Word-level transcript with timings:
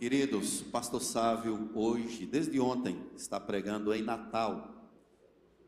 Queridos, 0.00 0.62
pastor 0.62 1.02
Sávio 1.02 1.68
hoje, 1.74 2.24
desde 2.24 2.58
ontem, 2.58 2.96
está 3.14 3.38
pregando 3.38 3.92
em 3.92 4.00
Natal, 4.00 4.88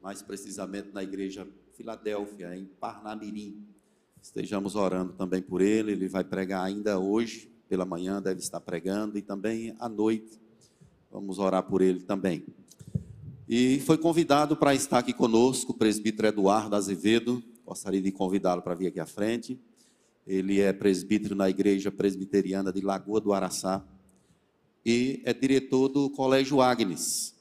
mais 0.03 0.23
precisamente 0.23 0.89
na 0.91 1.03
igreja 1.03 1.47
Filadélfia, 1.75 2.57
em 2.57 2.65
Parnamirim. 2.65 3.63
Estejamos 4.23 4.75
orando 4.75 5.13
também 5.13 5.43
por 5.43 5.61
ele, 5.61 5.93
ele 5.93 6.09
vai 6.09 6.25
pregar 6.25 6.65
ainda 6.65 6.99
hoje, 6.99 7.53
pela 7.69 7.85
manhã 7.85 8.23
deve 8.23 8.41
estar 8.41 8.59
pregando 8.63 9.19
e 9.19 9.23
também 9.23 9.77
à 9.79 9.87
noite. 9.87 10.41
Vamos 11.11 11.39
orar 11.39 11.65
por 11.65 11.83
ele 11.83 12.01
também. 12.01 12.43
E 13.47 13.81
foi 13.81 13.99
convidado 13.99 14.57
para 14.57 14.75
estar 14.75 15.01
aqui 15.01 15.13
conosco 15.13 15.73
o 15.73 15.77
presbítero 15.77 16.29
Eduardo 16.29 16.75
Azevedo. 16.75 17.45
Gostaria 17.67 18.01
de 18.01 18.11
convidá-lo 18.11 18.63
para 18.63 18.75
vir 18.75 18.87
aqui 18.87 18.99
à 18.99 19.05
frente. 19.05 19.61
Ele 20.27 20.59
é 20.59 20.73
presbítero 20.73 21.35
na 21.35 21.51
igreja 21.51 21.93
presbiteriana 21.93 22.73
de 22.73 22.81
Lagoa 22.81 23.21
do 23.21 23.35
Araçá 23.35 23.87
e 24.85 25.23
é 25.25 25.33
diretor 25.33 25.89
do 25.89 26.11
Colégio 26.11 26.61
Agnes. 26.61 27.35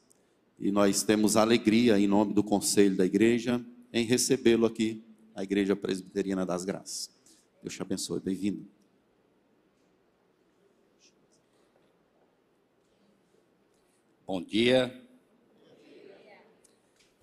E 0.60 0.72
nós 0.72 1.04
temos 1.04 1.36
alegria, 1.36 2.00
em 2.00 2.08
nome 2.08 2.34
do 2.34 2.44
conselho 2.44 2.96
da 2.96 3.06
igreja, 3.06 3.64
em 3.92 4.06
recebê-lo 4.06 4.66
aqui 4.66 5.04
na 5.36 5.44
Igreja 5.44 5.76
Presbiteriana 5.76 6.46
das 6.46 6.64
Graças. 6.64 7.10
Deus 7.62 7.74
te 7.74 7.82
abençoe, 7.82 8.20
bem-vindo. 8.20 8.68
Bom 14.26 14.42
dia. 14.42 14.98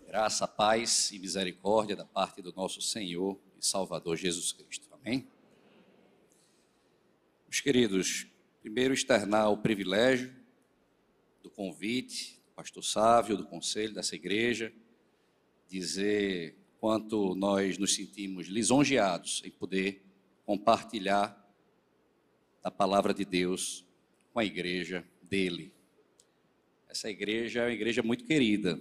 Graça, 0.07 0.49
paz 0.49 1.11
e 1.13 1.19
misericórdia 1.19 1.95
da 1.95 2.05
parte 2.05 2.43
do 2.43 2.53
nosso 2.53 2.83
Senhor 2.83 3.39
e 3.59 3.65
Salvador 3.65 4.17
Jesus 4.17 4.53
Cristo. 4.53 4.89
Amém? 4.93 5.29
Meus 7.47 7.61
queridos, 7.61 8.27
primeiro 8.69 8.93
externar 8.93 9.51
o 9.51 9.57
privilégio 9.57 10.31
do 11.43 11.49
convite 11.49 12.39
do 12.45 12.53
pastor 12.55 12.85
Sávio, 12.85 13.35
do 13.35 13.47
conselho 13.47 13.95
dessa 13.95 14.15
igreja, 14.15 14.71
dizer 15.67 16.55
quanto 16.79 17.35
nós 17.35 17.79
nos 17.79 17.95
sentimos 17.95 18.47
lisonjeados 18.47 19.41
em 19.43 19.51
poder 19.51 20.05
compartilhar 20.45 21.35
a 22.63 22.71
palavra 22.71 23.15
de 23.15 23.25
Deus 23.25 23.87
com 24.35 24.39
a 24.39 24.45
igreja 24.45 25.03
dele. 25.23 25.73
Essa 26.91 27.09
igreja 27.09 27.61
é 27.61 27.65
uma 27.69 27.73
igreja 27.73 28.03
muito 28.03 28.27
querida 28.27 28.79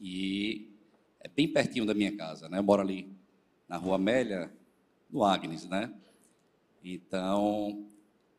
e 0.00 0.72
é 1.20 1.28
bem 1.28 1.46
pertinho 1.46 1.86
da 1.86 1.94
minha 1.94 2.16
casa, 2.16 2.48
né? 2.48 2.58
Eu 2.58 2.64
moro 2.64 2.82
ali 2.82 3.08
na 3.68 3.76
Rua 3.76 3.94
Amélia, 3.94 4.52
no 5.08 5.24
Agnes, 5.24 5.68
né? 5.68 5.94
Então, 6.82 7.86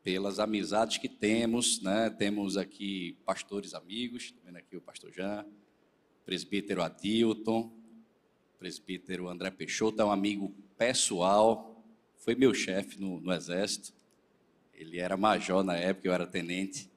pelas 0.04 0.38
amizades 0.38 0.98
que 0.98 1.08
temos, 1.08 1.80
né? 1.80 2.10
Temos 2.10 2.58
aqui 2.58 3.16
pastores 3.24 3.72
amigos, 3.72 4.32
tá 4.32 4.38
vendo 4.44 4.58
aqui 4.58 4.76
o 4.76 4.80
pastor 4.82 5.10
Jean, 5.10 5.46
presbítero 6.26 6.82
Adilton, 6.82 7.72
presbítero 8.58 9.28
André 9.30 9.50
Peixoto 9.50 10.02
é 10.02 10.04
um 10.04 10.12
amigo 10.12 10.54
pessoal, 10.76 11.82
foi 12.18 12.34
meu 12.34 12.52
chefe 12.52 13.00
no, 13.00 13.18
no, 13.18 13.32
Exército. 13.32 13.94
Ele 14.74 14.98
era 14.98 15.16
major 15.16 15.64
na 15.64 15.74
época, 15.74 16.06
eu 16.06 16.12
era 16.12 16.26
tenente. 16.26 16.90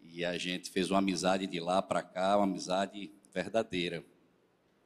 E 0.00 0.24
a 0.24 0.38
gente 0.38 0.70
fez 0.70 0.90
uma 0.90 1.00
amizade 1.00 1.46
de 1.46 1.58
lá 1.58 1.82
para 1.82 2.02
cá, 2.02 2.36
uma 2.36 2.44
amizade 2.44 3.10
verdadeira. 3.34 4.04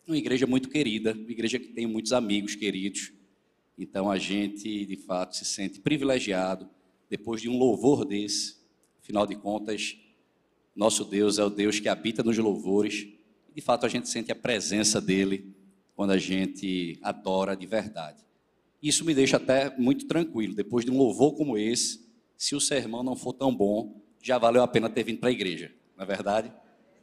Uma 0.07 0.17
igreja 0.17 0.47
muito 0.47 0.71
querida, 0.71 1.13
uma 1.13 1.31
igreja 1.31 1.59
que 1.59 1.69
tem 1.69 1.87
muitos 1.87 2.15
amigos 2.15 2.55
queridos. 2.55 3.13
Então 3.77 4.11
a 4.11 4.19
gente, 4.19 4.87
de 4.87 4.97
fato, 4.97 5.37
se 5.37 5.45
sente 5.45 5.81
privilegiado 5.81 6.69
depois 7.13 7.43
de 7.43 7.49
um 7.51 7.59
louvor 7.59 8.07
desse. 8.07 8.57
Afinal 9.03 9.27
de 9.27 9.37
contas, 9.37 9.99
nosso 10.75 11.05
Deus 11.05 11.39
é 11.39 11.45
o 11.45 11.51
Deus 11.51 11.79
que 11.79 11.87
habita 11.87 12.23
nos 12.23 12.39
louvores. 12.39 13.07
E, 13.51 13.55
de 13.55 13.61
fato, 13.61 13.85
a 13.85 13.89
gente 13.91 14.09
sente 14.09 14.33
a 14.33 14.35
presença 14.35 14.99
dele 14.99 15.55
quando 15.95 16.13
a 16.13 16.17
gente 16.17 16.99
adora 17.03 17.55
de 17.55 17.67
verdade. 17.67 18.25
Isso 18.83 19.05
me 19.05 19.15
deixa 19.15 19.37
até 19.37 19.77
muito 19.77 20.07
tranquilo. 20.07 20.55
Depois 20.55 20.87
de 20.87 20.91
um 20.91 20.97
louvor 20.97 21.37
como 21.37 21.59
esse, 21.59 22.03
se 22.35 22.57
o 22.57 22.61
sermão 22.61 23.03
não 23.03 23.15
for 23.15 23.35
tão 23.35 23.55
bom, 23.55 24.01
já 24.23 24.39
valeu 24.39 24.63
a 24.63 24.69
pena 24.69 24.89
ter 24.89 25.05
vindo 25.05 25.19
para 25.19 25.29
a 25.29 25.33
igreja, 25.33 25.71
não 25.95 26.05
é 26.05 26.07
verdade? 26.07 26.51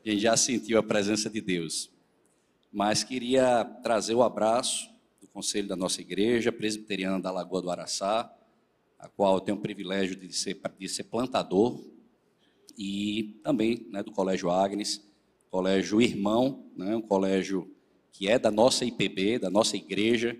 A 0.04 0.10
gente 0.10 0.22
já 0.22 0.36
sentiu 0.36 0.80
a 0.80 0.84
presença 0.84 1.30
de 1.30 1.40
Deus. 1.40 1.92
Mas 2.72 3.04
queria 3.04 3.64
trazer 3.84 4.16
o 4.16 4.24
abraço 4.24 4.90
do 5.22 5.28
conselho 5.28 5.68
da 5.68 5.76
nossa 5.76 6.02
igreja, 6.02 6.52
presbiteriana 6.52 7.20
da 7.20 7.30
Lagoa 7.30 7.62
do 7.62 7.70
Araçá, 7.70 8.36
a 9.00 9.08
qual 9.08 9.36
eu 9.36 9.40
tenho 9.40 9.58
o 9.58 9.62
privilégio 9.62 10.16
de 10.16 10.32
ser, 10.34 10.60
de 10.78 10.90
ser 10.90 11.06
plantador, 11.06 11.82
e 12.78 13.40
também 13.44 13.88
né, 13.90 14.04
do 14.04 14.12
Colégio 14.12 14.50
Agnes, 14.50 15.02
colégio 15.50 16.02
irmão, 16.02 16.66
né, 16.78 16.96
um 16.96 17.02
colégio 17.02 17.70
que 18.12 18.28
é 18.30 18.38
da 18.38 18.52
nossa 18.52 18.86
IPB, 18.86 19.40
da 19.40 19.50
nossa 19.50 19.76
igreja, 19.76 20.38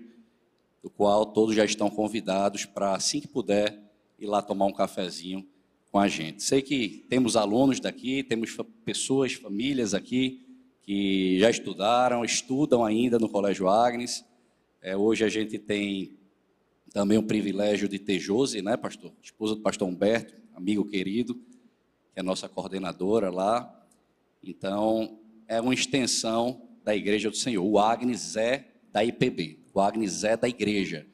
do 0.82 0.88
qual 0.88 1.26
todos 1.26 1.54
já 1.54 1.64
estão 1.64 1.90
convidados 1.90 2.64
para, 2.64 2.94
assim 2.94 3.20
que 3.20 3.28
puder, 3.28 3.78
ir 4.18 4.26
lá 4.26 4.40
tomar 4.40 4.66
um 4.66 4.72
cafezinho 4.72 5.46
com 5.90 5.98
a 5.98 6.08
gente. 6.08 6.42
Sei 6.42 6.62
que 6.62 7.04
temos 7.08 7.36
alunos 7.36 7.80
daqui, 7.80 8.22
temos 8.22 8.56
pessoas, 8.84 9.32
famílias 9.32 9.94
aqui 9.94 10.46
que 10.82 11.38
já 11.38 11.50
estudaram, 11.50 12.24
estudam 12.24 12.84
ainda 12.84 13.18
no 13.18 13.28
Colégio 13.28 13.68
Agnes. 13.68 14.24
É, 14.80 14.96
hoje 14.96 15.24
a 15.24 15.28
gente 15.28 15.58
tem 15.58 16.18
também 16.92 17.16
o 17.16 17.22
privilégio 17.22 17.88
de 17.88 17.98
ter 17.98 18.18
Josi, 18.18 18.62
né, 18.62 18.76
pastor? 18.76 19.12
Esposa 19.22 19.54
do 19.54 19.60
pastor 19.60 19.88
Humberto, 19.88 20.34
amigo 20.54 20.84
querido, 20.84 21.34
que 21.34 22.20
é 22.20 22.22
nossa 22.22 22.48
coordenadora 22.48 23.30
lá. 23.30 23.86
Então, 24.42 25.18
é 25.46 25.60
uma 25.60 25.74
extensão 25.74 26.62
da 26.84 26.94
Igreja 26.94 27.30
do 27.30 27.36
Senhor. 27.36 27.64
O 27.64 27.78
Agnes 27.78 28.36
é 28.36 28.66
da 28.92 29.04
IPB, 29.04 29.60
o 29.72 29.80
Agnes 29.80 30.24
é 30.24 30.36
da 30.36 30.48
igreja. 30.48 31.06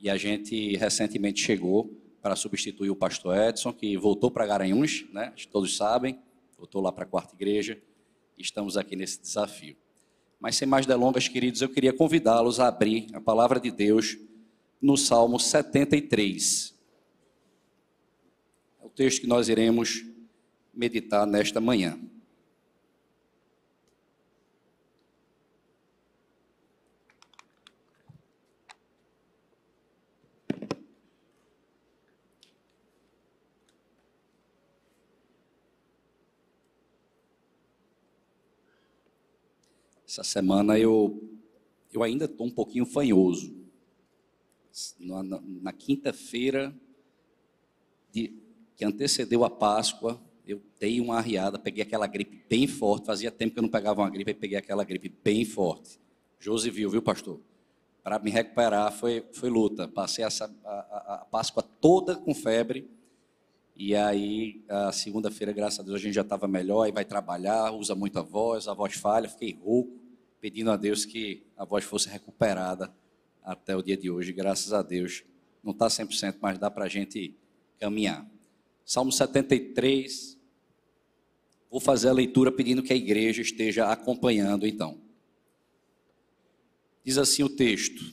E 0.00 0.08
a 0.08 0.16
gente 0.16 0.76
recentemente 0.76 1.40
chegou 1.40 1.90
para 2.22 2.36
substituir 2.36 2.90
o 2.90 2.96
pastor 2.96 3.36
Edson, 3.36 3.72
que 3.72 3.96
voltou 3.96 4.30
para 4.30 4.46
Garanhuns, 4.46 5.06
né? 5.12 5.32
todos 5.50 5.76
sabem, 5.76 6.18
voltou 6.56 6.80
lá 6.80 6.92
para 6.92 7.04
a 7.04 7.06
quarta 7.06 7.34
igreja. 7.34 7.80
Estamos 8.38 8.76
aqui 8.76 8.94
nesse 8.94 9.20
desafio. 9.20 9.76
Mas 10.38 10.54
sem 10.56 10.68
mais 10.68 10.86
delongas, 10.86 11.26
queridos, 11.26 11.62
eu 11.62 11.68
queria 11.68 11.92
convidá-los 11.92 12.60
a 12.60 12.68
abrir 12.68 13.06
a 13.12 13.20
palavra 13.20 13.58
de 13.58 13.70
Deus 13.70 14.18
no 14.86 14.96
Salmo 14.96 15.40
73. 15.40 16.72
É 18.80 18.86
o 18.86 18.88
texto 18.88 19.20
que 19.20 19.26
nós 19.26 19.48
iremos 19.48 20.06
meditar 20.72 21.26
nesta 21.26 21.60
manhã. 21.60 21.98
Essa 40.06 40.22
semana 40.22 40.78
eu, 40.78 41.28
eu 41.92 42.04
ainda 42.04 42.26
estou 42.26 42.46
um 42.46 42.50
pouquinho 42.50 42.86
fanhoso. 42.86 43.55
Na, 45.00 45.22
na, 45.22 45.72
quinta-feira 45.72 46.74
que 48.12 48.84
antecedeu 48.84 49.42
a 49.42 49.48
Páscoa, 49.48 50.20
eu 50.46 50.60
dei 50.78 51.00
uma 51.00 51.16
arriada, 51.16 51.58
peguei 51.58 51.82
aquela 51.82 52.06
gripe 52.06 52.44
bem 52.46 52.66
forte. 52.66 53.06
Fazia 53.06 53.30
tempo 53.30 53.54
que 53.54 53.58
eu 53.58 53.62
não 53.62 53.70
pegava 53.70 54.02
uma 54.02 54.10
gripe, 54.10 54.32
e 54.32 54.34
peguei 54.34 54.58
aquela 54.58 54.84
gripe 54.84 55.08
bem 55.24 55.46
forte. 55.46 55.98
Josi 56.38 56.68
viu, 56.68 56.90
viu, 56.90 57.00
pastor? 57.00 57.40
Para 58.02 58.18
me 58.18 58.30
recuperar 58.30 58.92
foi, 58.92 59.24
foi 59.32 59.48
luta. 59.48 59.88
Passei 59.88 60.24
a, 60.24 60.28
a, 60.64 61.14
a 61.14 61.26
Páscoa 61.30 61.62
toda 61.62 62.14
com 62.14 62.34
febre. 62.34 62.86
E 63.74 63.94
aí, 63.94 64.62
a 64.68 64.92
segunda-feira, 64.92 65.52
graças 65.52 65.80
a 65.80 65.82
Deus, 65.82 65.96
a 65.96 65.98
gente 65.98 66.14
já 66.14 66.20
estava 66.20 66.46
melhor, 66.46 66.82
aí 66.82 66.92
vai 66.92 67.04
trabalhar, 67.04 67.72
usa 67.72 67.94
muita 67.94 68.22
voz, 68.22 68.68
a 68.68 68.74
voz 68.74 68.94
falha, 68.94 69.28
fiquei 69.28 69.52
rouco 69.52 69.98
pedindo 70.40 70.70
a 70.70 70.76
Deus 70.76 71.04
que 71.04 71.42
a 71.56 71.64
voz 71.64 71.84
fosse 71.84 72.08
recuperada 72.08 72.92
até 73.46 73.76
o 73.76 73.80
dia 73.80 73.96
de 73.96 74.10
hoje. 74.10 74.32
Graças 74.32 74.72
a 74.72 74.82
Deus, 74.82 75.22
não 75.62 75.70
está 75.72 75.86
100%, 75.86 76.38
mas 76.40 76.58
dá 76.58 76.68
para 76.68 76.86
a 76.86 76.88
gente 76.88 77.38
caminhar. 77.78 78.28
Salmo 78.84 79.12
73. 79.12 80.36
Vou 81.70 81.80
fazer 81.80 82.08
a 82.08 82.12
leitura 82.12 82.50
pedindo 82.50 82.82
que 82.82 82.92
a 82.92 82.96
igreja 82.96 83.40
esteja 83.40 83.90
acompanhando, 83.90 84.66
então. 84.66 85.00
Diz 87.04 87.18
assim 87.18 87.44
o 87.44 87.48
texto: 87.48 88.04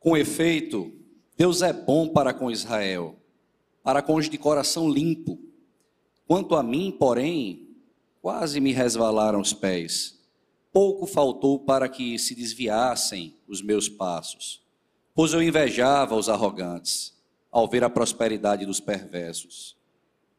Com 0.00 0.16
efeito, 0.16 0.92
Deus 1.36 1.62
é 1.62 1.72
bom 1.72 2.08
para 2.08 2.34
com 2.34 2.50
Israel, 2.50 3.16
para 3.82 4.02
com 4.02 4.16
os 4.16 4.28
de 4.28 4.36
coração 4.36 4.90
limpo. 4.90 5.40
Quanto 6.26 6.54
a 6.54 6.62
mim, 6.62 6.94
porém, 6.96 7.76
quase 8.20 8.60
me 8.60 8.72
resvalaram 8.72 9.40
os 9.40 9.52
pés 9.52 10.19
pouco 10.72 11.06
faltou 11.06 11.58
para 11.58 11.88
que 11.88 12.18
se 12.18 12.34
desviassem 12.34 13.36
os 13.46 13.62
meus 13.62 13.88
passos, 13.88 14.62
pois 15.14 15.32
eu 15.32 15.42
invejava 15.42 16.14
os 16.14 16.28
arrogantes 16.28 17.18
ao 17.50 17.68
ver 17.68 17.82
a 17.82 17.90
prosperidade 17.90 18.64
dos 18.64 18.80
perversos. 18.80 19.76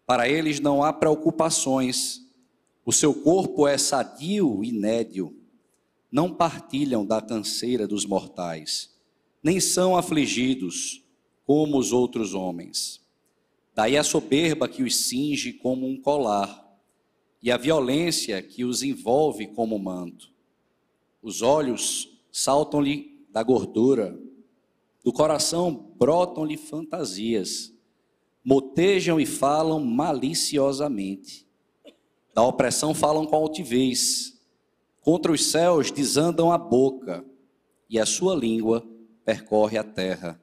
Para 0.06 0.28
eles 0.28 0.60
não 0.60 0.84
há 0.84 0.94
preocupações, 0.94 2.22
o 2.86 2.92
seu 2.92 3.14
corpo 3.14 3.68
é 3.68 3.78
sadio 3.78 4.64
e 4.64 4.72
nédio. 4.72 5.36
Não 6.12 6.34
partilham 6.34 7.06
da 7.06 7.22
canseira 7.22 7.88
dos 7.88 8.06
mortais, 8.06 8.94
nem 9.42 9.60
são 9.60 9.96
afligidos 9.96 11.02
como 11.46 11.78
os 11.78 11.92
outros 11.92 12.34
homens. 12.34 13.02
Daí 13.74 13.98
a 13.98 14.04
soberba 14.04 14.68
que 14.68 14.84
os 14.84 15.08
cinge 15.08 15.54
como 15.54 15.88
um 15.88 16.00
colar, 16.02 16.61
e 17.42 17.52
a 17.52 17.58
violência 17.58 18.42
que 18.42 18.64
os 18.64 18.84
envolve 18.84 19.48
como 19.48 19.80
manto. 19.80 20.32
Os 21.22 21.42
olhos 21.42 22.18
saltam-lhe 22.32 23.26
da 23.30 23.42
gordura, 23.44 24.18
do 25.04 25.12
coração 25.12 25.92
brotam-lhe 25.98 26.58
fantasias, 26.58 27.74
motejam 28.44 29.20
e 29.20 29.26
falam 29.26 29.80
maliciosamente. 29.84 31.48
Da 32.34 32.44
opressão 32.44 32.94
falam 32.94 33.26
com 33.26 33.36
altivez, 33.36 34.40
contra 35.02 35.32
os 35.32 35.46
céus 35.46 35.92
desandam 35.92 36.52
a 36.52 36.58
boca, 36.58 37.26
e 37.90 38.00
a 38.00 38.06
sua 38.06 38.34
língua 38.34 38.88
percorre 39.26 39.78
a 39.78 39.84
terra. 39.84 40.42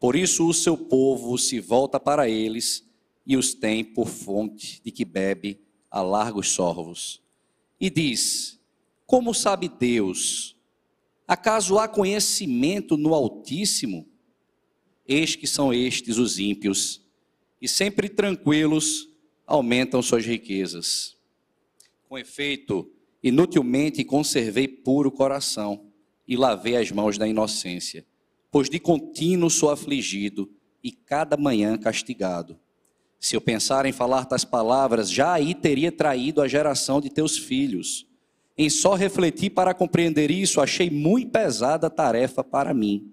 Por 0.00 0.16
isso 0.16 0.48
o 0.48 0.54
seu 0.54 0.76
povo 0.76 1.36
se 1.36 1.60
volta 1.60 2.00
para 2.00 2.28
eles 2.28 2.82
e 3.26 3.36
os 3.36 3.52
tem 3.54 3.84
por 3.84 4.08
fonte 4.08 4.80
de 4.82 4.90
que 4.90 5.04
bebe 5.04 5.60
a 5.92 6.02
largos 6.02 6.48
sorvos. 6.48 7.22
E 7.78 7.90
diz: 7.90 8.58
Como 9.06 9.32
sabe 9.34 9.68
Deus? 9.68 10.56
Acaso 11.28 11.78
há 11.78 11.86
conhecimento 11.86 12.96
no 12.96 13.14
Altíssimo? 13.14 14.08
Eis 15.06 15.36
que 15.36 15.46
são 15.46 15.72
estes 15.72 16.16
os 16.16 16.38
ímpios, 16.38 17.00
e 17.60 17.68
sempre 17.68 18.08
tranquilos 18.08 19.08
aumentam 19.46 20.02
suas 20.02 20.24
riquezas. 20.24 21.16
Com 22.08 22.18
efeito, 22.18 22.90
inutilmente 23.22 24.02
conservei 24.02 24.66
puro 24.66 25.12
coração 25.12 25.92
e 26.26 26.36
lavei 26.36 26.76
as 26.76 26.90
mãos 26.90 27.18
da 27.18 27.28
inocência 27.28 28.06
pois 28.52 28.68
de 28.68 28.78
contínuo 28.78 29.48
sou 29.48 29.70
afligido 29.70 30.54
e 30.84 30.92
cada 30.92 31.38
manhã 31.38 31.78
castigado. 31.78 32.60
Se 33.22 33.36
eu 33.36 33.40
pensar 33.40 33.86
em 33.86 33.92
falar 33.92 34.24
tais 34.24 34.44
palavras, 34.44 35.08
já 35.08 35.34
aí 35.34 35.54
teria 35.54 35.92
traído 35.92 36.42
a 36.42 36.48
geração 36.48 37.00
de 37.00 37.08
teus 37.08 37.38
filhos. 37.38 38.04
Em 38.58 38.68
só 38.68 38.94
refletir 38.94 39.50
para 39.50 39.72
compreender 39.72 40.28
isso, 40.28 40.60
achei 40.60 40.90
muito 40.90 41.30
pesada 41.30 41.86
a 41.86 41.90
tarefa 41.90 42.42
para 42.42 42.74
mim. 42.74 43.12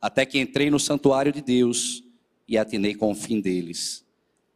Até 0.00 0.24
que 0.24 0.38
entrei 0.38 0.70
no 0.70 0.78
santuário 0.78 1.32
de 1.32 1.42
Deus 1.42 2.04
e 2.46 2.56
atinei 2.56 2.94
com 2.94 3.10
o 3.10 3.14
fim 3.14 3.40
deles. 3.40 4.04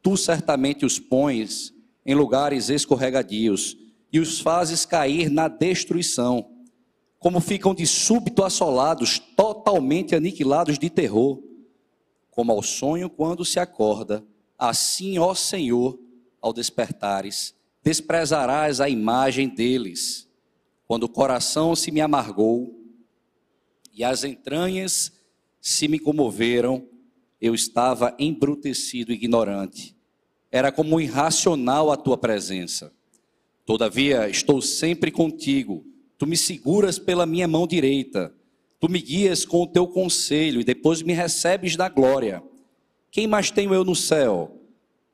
Tu 0.01 0.15
certamente 0.15 0.85
os 0.85 0.97
pões 0.97 1.73
em 2.05 2.15
lugares 2.15 2.69
escorregadios 2.69 3.77
e 4.13 4.17
os 4.17 4.39
fazes 4.39 4.85
cair 4.85 5.29
na 5.29 5.49
destruição 5.49 6.51
como 7.19 7.41
ficam 7.41 7.75
de 7.75 7.85
súbito 7.85 8.45
assolados, 8.45 9.19
totalmente 9.19 10.15
aniquilados 10.15 10.79
de 10.79 10.89
terror, 10.89 11.43
como 12.31 12.53
ao 12.53 12.63
sonho 12.63 13.09
quando 13.09 13.43
se 13.43 13.59
acorda, 13.59 14.23
assim, 14.59 15.17
ó 15.17 15.33
Senhor, 15.33 15.97
ao 16.41 16.53
despertares, 16.53 17.55
desprezarás 17.81 18.81
a 18.81 18.89
imagem 18.89 19.47
deles. 19.47 20.27
Quando 20.85 21.03
o 21.03 21.09
coração 21.09 21.75
se 21.75 21.89
me 21.89 22.01
amargou 22.01 22.79
e 23.93 24.03
as 24.03 24.23
entranhas 24.23 25.11
se 25.61 25.87
me 25.87 25.97
comoveram, 25.97 26.87
eu 27.39 27.55
estava 27.55 28.15
embrutecido 28.19 29.11
e 29.11 29.15
ignorante. 29.15 29.95
Era 30.51 30.71
como 30.71 30.99
irracional 30.99 31.91
a 31.91 31.97
tua 31.97 32.17
presença. 32.17 32.93
Todavia, 33.65 34.29
estou 34.29 34.61
sempre 34.61 35.11
contigo 35.11 35.85
Tu 36.19 36.27
me 36.27 36.35
seguras 36.35 36.99
pela 36.99 37.25
minha 37.25 37.47
mão 37.47 37.65
direita. 37.65 38.35
Tu 38.77 38.91
me 38.91 39.01
guias 39.01 39.45
com 39.45 39.63
o 39.63 39.67
teu 39.67 39.87
conselho 39.87 40.59
e 40.59 40.65
depois 40.65 41.01
me 41.01 41.13
recebes 41.13 41.77
da 41.77 41.87
glória. 41.87 42.43
Quem 43.11 43.25
mais 43.27 43.49
tenho 43.49 43.73
eu 43.73 43.83
no 43.83 43.95
céu? 43.95 44.59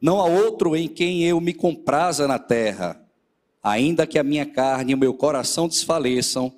Não 0.01 0.19
há 0.19 0.25
outro 0.25 0.75
em 0.75 0.88
quem 0.88 1.24
eu 1.24 1.39
me 1.39 1.53
compraza 1.53 2.27
na 2.27 2.38
terra. 2.38 3.01
Ainda 3.63 4.06
que 4.06 4.19
a 4.19 4.24
minha 4.24 4.45
carne 4.45 4.92
e 4.92 4.95
o 4.95 4.97
meu 4.97 5.13
coração 5.13 5.68
desfaleçam, 5.68 6.53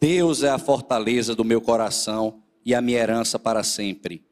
Deus 0.00 0.42
é 0.42 0.48
a 0.48 0.58
fortaleza 0.58 1.34
do 1.34 1.44
meu 1.44 1.60
coração 1.60 2.42
e 2.64 2.74
a 2.74 2.80
minha 2.80 2.98
herança 2.98 3.38
para 3.38 3.62
sempre. 3.62 4.24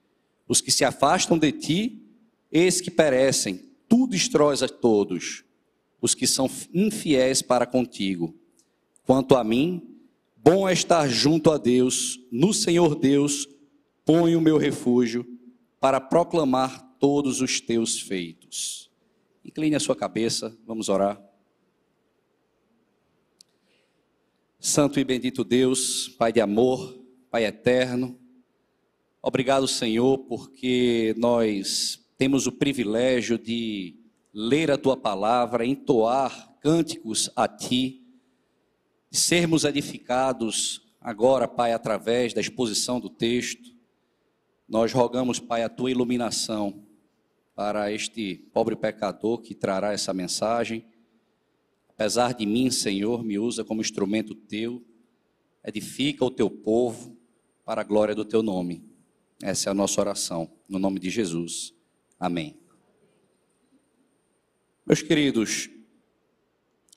Os 0.49 0.61
que 0.61 0.71
se 0.71 0.85
afastam 0.85 1.39
de 1.39 1.53
ti, 1.53 2.03
eis 2.51 2.81
que 2.81 2.91
perecem, 2.91 3.63
tu 3.87 4.07
destróis 4.07 4.63
a 4.63 4.69
todos. 4.69 5.45
Os 6.01 6.15
que 6.15 6.27
são 6.27 6.51
infiéis 6.73 7.43
para 7.43 7.67
contigo. 7.67 8.35
Quanto 9.05 9.37
a 9.37 9.45
mim, 9.45 9.83
bom 10.37 10.67
é 10.69 10.73
estar 10.73 11.07
junto 11.09 11.51
a 11.51 11.59
Deus, 11.59 12.19
no 12.33 12.55
Senhor 12.55 12.95
Deus, 12.95 13.47
ponho 14.05 14.39
o 14.39 14.43
meu 14.43 14.57
refúgio 14.57 15.38
para 15.81 16.01
proclamar 16.01 16.97
todos 16.99 17.41
os 17.41 17.61
teus 17.61 18.01
feitos. 18.01 18.91
Incline 19.45 19.77
a 19.77 19.81
sua 19.81 19.97
cabeça, 19.97 20.57
vamos 20.67 20.89
orar. 20.89 21.23
Santo 24.59 24.99
e 24.99 25.05
bendito 25.05 25.45
Deus, 25.45 26.09
Pai 26.09 26.33
de 26.33 26.41
amor, 26.41 26.99
Pai 27.31 27.45
eterno, 27.45 28.19
obrigado, 29.23 29.69
Senhor, 29.69 30.19
porque 30.19 31.15
nós 31.17 32.05
temos 32.17 32.47
o 32.47 32.53
privilégio 32.53 33.39
de 33.39 33.97
ler 34.33 34.71
a 34.71 34.79
tua 34.79 34.97
palavra, 34.97 35.65
entoar 35.65 36.57
cânticos 36.61 37.31
a 37.37 37.47
ti 37.47 38.05
sermos 39.11 39.65
edificados 39.65 40.83
agora, 41.01 41.49
Pai, 41.49 41.73
através 41.73 42.33
da 42.35 42.41
exposição 42.41 43.01
do 43.01 43.09
texto. 43.09 43.75
Nós 44.69 44.93
rogamos, 44.93 45.41
Pai, 45.41 45.63
a 45.63 45.69
tua 45.69 45.91
iluminação 45.91 46.85
para 47.55 47.91
este 47.91 48.37
pobre 48.53 48.77
pecador 48.77 49.41
que 49.41 49.55
trará 49.55 49.93
essa 49.93 50.13
mensagem. 50.13 50.85
Apesar 51.89 52.35
de 52.35 52.45
mim, 52.45 52.71
Senhor, 52.71 53.25
me 53.25 53.39
usa 53.39 53.65
como 53.65 53.81
instrumento 53.81 54.35
teu, 54.35 54.85
edifica 55.65 56.23
o 56.23 56.31
teu 56.31 56.51
povo 56.51 57.17
para 57.65 57.81
a 57.81 57.85
glória 57.85 58.15
do 58.15 58.27
teu 58.27 58.43
nome. 58.43 58.85
Essa 59.43 59.69
é 59.69 59.73
a 59.73 59.75
nossa 59.75 60.01
oração, 60.03 60.51
no 60.69 60.79
nome 60.79 61.01
de 61.01 61.09
Jesus. 61.09 61.73
Amém. 62.21 62.55
Meus 64.85 65.01
queridos, 65.01 65.71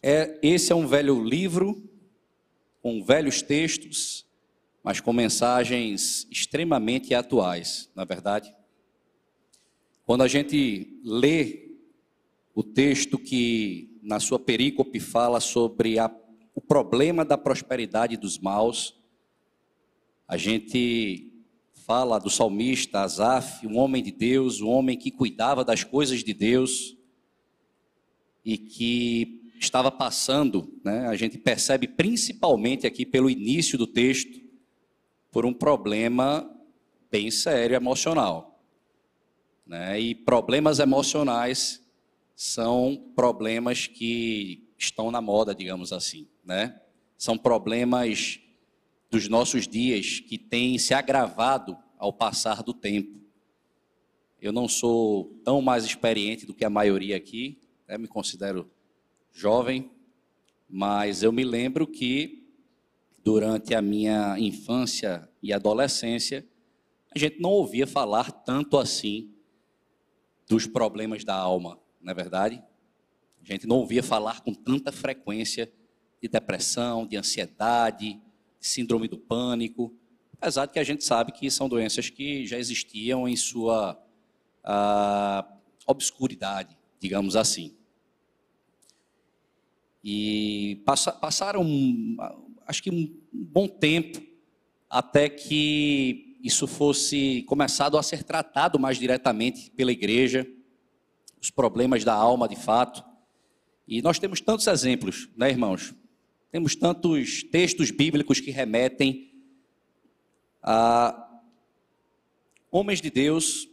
é, 0.03 0.37
esse 0.43 0.73
é 0.73 0.75
um 0.75 0.87
velho 0.87 1.23
livro 1.23 1.89
com 2.81 3.03
velhos 3.03 3.41
textos, 3.41 4.25
mas 4.83 4.99
com 4.99 5.13
mensagens 5.13 6.27
extremamente 6.31 7.13
atuais, 7.13 7.89
na 7.95 8.03
é 8.03 8.05
verdade. 8.05 8.53
Quando 10.05 10.23
a 10.23 10.27
gente 10.27 10.99
lê 11.03 11.77
o 12.53 12.63
texto 12.63 13.17
que 13.17 13.99
na 14.01 14.19
sua 14.19 14.39
perícope 14.39 14.99
fala 14.99 15.39
sobre 15.39 15.99
a, 15.99 16.11
o 16.55 16.61
problema 16.61 17.23
da 17.23 17.37
prosperidade 17.37 18.17
dos 18.17 18.39
maus, 18.39 18.99
a 20.27 20.37
gente 20.37 21.31
fala 21.85 22.19
do 22.19 22.29
salmista 22.29 23.01
Asaf, 23.01 23.67
um 23.67 23.77
homem 23.77 24.01
de 24.01 24.11
Deus, 24.11 24.61
um 24.61 24.69
homem 24.69 24.97
que 24.97 25.11
cuidava 25.11 25.63
das 25.63 25.83
coisas 25.83 26.23
de 26.23 26.33
Deus 26.33 26.97
e 28.43 28.57
que 28.57 29.41
estava 29.59 29.91
passando, 29.91 30.79
né, 30.83 31.07
a 31.07 31.15
gente 31.15 31.37
percebe 31.37 31.87
principalmente 31.87 32.87
aqui 32.87 33.05
pelo 33.05 33.29
início 33.29 33.77
do 33.77 33.85
texto, 33.85 34.40
por 35.31 35.45
um 35.45 35.53
problema 35.53 36.47
bem 37.09 37.31
sério 37.31 37.75
emocional. 37.75 38.61
Né? 39.65 39.99
E 39.99 40.13
problemas 40.13 40.79
emocionais 40.79 41.81
são 42.35 43.11
problemas 43.15 43.87
que 43.87 44.67
estão 44.77 45.09
na 45.09 45.21
moda, 45.21 45.55
digamos 45.55 45.93
assim. 45.93 46.27
Né? 46.43 46.79
São 47.17 47.37
problemas 47.37 48.39
dos 49.09 49.27
nossos 49.29 49.67
dias 49.67 50.19
que 50.19 50.37
têm 50.37 50.77
se 50.77 50.93
agravado 50.93 51.77
ao 51.97 52.11
passar 52.11 52.61
do 52.63 52.73
tempo. 52.73 53.21
Eu 54.41 54.51
não 54.51 54.67
sou 54.67 55.39
tão 55.43 55.61
mais 55.61 55.85
experiente 55.85 56.45
do 56.45 56.53
que 56.53 56.65
a 56.65 56.69
maioria 56.69 57.15
aqui, 57.15 57.59
né? 57.87 57.97
me 57.97 58.07
considero 58.07 58.69
jovem, 59.31 59.91
mas 60.67 61.21
eu 61.21 61.31
me 61.31 61.43
lembro 61.43 61.85
que 61.85 62.40
durante 63.23 63.75
a 63.75 63.81
minha 63.81 64.37
infância 64.39 65.29
e 65.41 65.53
adolescência, 65.53 66.47
a 67.13 67.19
gente 67.19 67.39
não 67.39 67.51
ouvia 67.51 67.85
falar 67.85 68.31
tanto 68.31 68.77
assim 68.77 69.29
dos 70.47 70.65
problemas 70.67 71.23
da 71.23 71.35
alma, 71.35 71.79
não 72.01 72.11
é 72.11 72.15
verdade? 72.15 72.63
A 73.43 73.45
gente 73.45 73.67
não 73.67 73.77
ouvia 73.77 74.03
falar 74.03 74.41
com 74.41 74.53
tanta 74.53 74.91
frequência 74.91 75.71
de 76.21 76.27
depressão, 76.27 77.07
de 77.07 77.17
ansiedade, 77.17 78.13
de 78.59 78.67
síndrome 78.67 79.07
do 79.07 79.17
pânico, 79.17 79.93
apesar 80.33 80.65
de 80.65 80.73
que 80.73 80.79
a 80.79 80.83
gente 80.83 81.03
sabe 81.03 81.31
que 81.31 81.49
são 81.49 81.67
doenças 81.67 82.09
que 82.09 82.45
já 82.45 82.57
existiam 82.57 83.27
em 83.27 83.35
sua 83.35 83.99
obscuridade, 85.87 86.77
digamos 86.99 87.35
assim. 87.35 87.75
E 90.03 90.81
passa, 90.85 91.11
passaram, 91.11 91.63
acho 92.71 92.81
que 92.81 92.89
um 92.89 93.13
bom 93.33 93.67
tempo, 93.67 94.21
até 94.89 95.27
que 95.27 96.37
isso 96.41 96.65
fosse 96.65 97.43
começado 97.43 97.97
a 97.97 98.03
ser 98.03 98.23
tratado 98.23 98.79
mais 98.79 98.97
diretamente 98.97 99.69
pela 99.71 99.91
igreja, 99.91 100.47
os 101.39 101.49
problemas 101.49 102.05
da 102.05 102.13
alma 102.13 102.47
de 102.47 102.55
fato. 102.55 103.03
E 103.85 104.01
nós 104.01 104.19
temos 104.19 104.39
tantos 104.39 104.67
exemplos, 104.67 105.27
né, 105.35 105.49
irmãos? 105.49 105.93
Temos 106.49 106.73
tantos 106.73 107.43
textos 107.43 107.91
bíblicos 107.91 108.39
que 108.39 108.51
remetem 108.51 109.33
a 110.63 111.41
homens 112.71 113.01
de 113.01 113.09
Deus, 113.09 113.67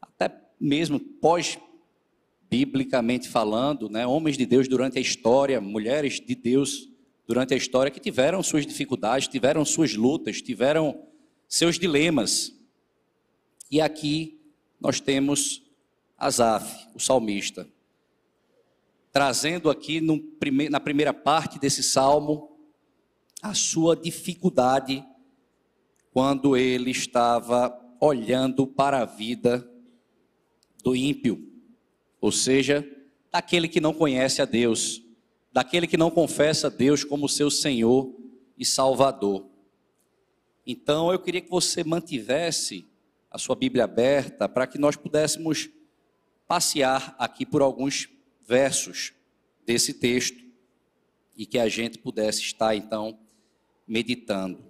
até 0.00 0.30
mesmo 0.60 1.00
pós 1.00 1.58
biblicamente 2.48 3.28
falando, 3.28 3.88
né, 3.88 4.06
homens 4.06 4.36
de 4.38 4.46
Deus 4.46 4.68
durante 4.68 4.96
a 4.96 5.00
história, 5.00 5.60
mulheres 5.60 6.20
de 6.20 6.36
Deus 6.36 6.94
durante 7.26 7.54
a 7.54 7.56
história 7.56 7.90
que 7.90 8.00
tiveram 8.00 8.42
suas 8.42 8.66
dificuldades, 8.66 9.28
tiveram 9.28 9.64
suas 9.64 9.94
lutas, 9.94 10.40
tiveram 10.40 11.06
seus 11.48 11.78
dilemas. 11.78 12.54
E 13.70 13.80
aqui 13.80 14.40
nós 14.80 15.00
temos 15.00 15.62
Asaf, 16.16 16.88
o 16.94 17.00
salmista, 17.00 17.68
trazendo 19.12 19.68
aqui 19.68 20.00
na 20.70 20.80
primeira 20.80 21.12
parte 21.12 21.58
desse 21.58 21.82
salmo 21.82 22.56
a 23.42 23.54
sua 23.54 23.96
dificuldade 23.96 25.04
quando 26.12 26.56
ele 26.56 26.90
estava 26.90 27.78
olhando 28.00 28.66
para 28.66 29.00
a 29.00 29.04
vida 29.04 29.68
do 30.82 30.94
ímpio 30.94 31.46
ou 32.26 32.32
seja, 32.32 32.84
daquele 33.30 33.68
que 33.68 33.80
não 33.80 33.92
conhece 33.92 34.42
a 34.42 34.44
Deus, 34.44 35.00
daquele 35.56 35.86
que 35.86 35.96
não 35.96 36.10
confessa 36.10 36.68
Deus 36.68 37.02
como 37.02 37.26
seu 37.30 37.50
Senhor 37.50 38.14
e 38.58 38.64
Salvador. 38.66 39.48
Então, 40.66 41.10
eu 41.10 41.18
queria 41.18 41.40
que 41.40 41.48
você 41.48 41.82
mantivesse 41.82 42.86
a 43.30 43.38
sua 43.38 43.56
Bíblia 43.56 43.84
aberta 43.84 44.50
para 44.50 44.66
que 44.66 44.76
nós 44.76 44.96
pudéssemos 44.96 45.70
passear 46.46 47.16
aqui 47.18 47.46
por 47.46 47.62
alguns 47.62 48.06
versos 48.46 49.14
desse 49.64 49.94
texto 49.94 50.44
e 51.34 51.46
que 51.46 51.58
a 51.58 51.70
gente 51.70 51.96
pudesse 51.96 52.42
estar 52.42 52.76
então 52.76 53.18
meditando. 53.88 54.62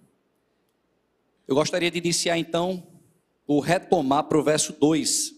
Eu 1.49 1.57
gostaria 1.57 1.91
de 1.91 1.99
iniciar 1.99 2.39
então 2.39 2.87
o 3.45 3.59
retomar 3.59 4.23
para 4.29 4.39
o 4.39 4.45
verso 4.45 4.73
2. 4.73 5.35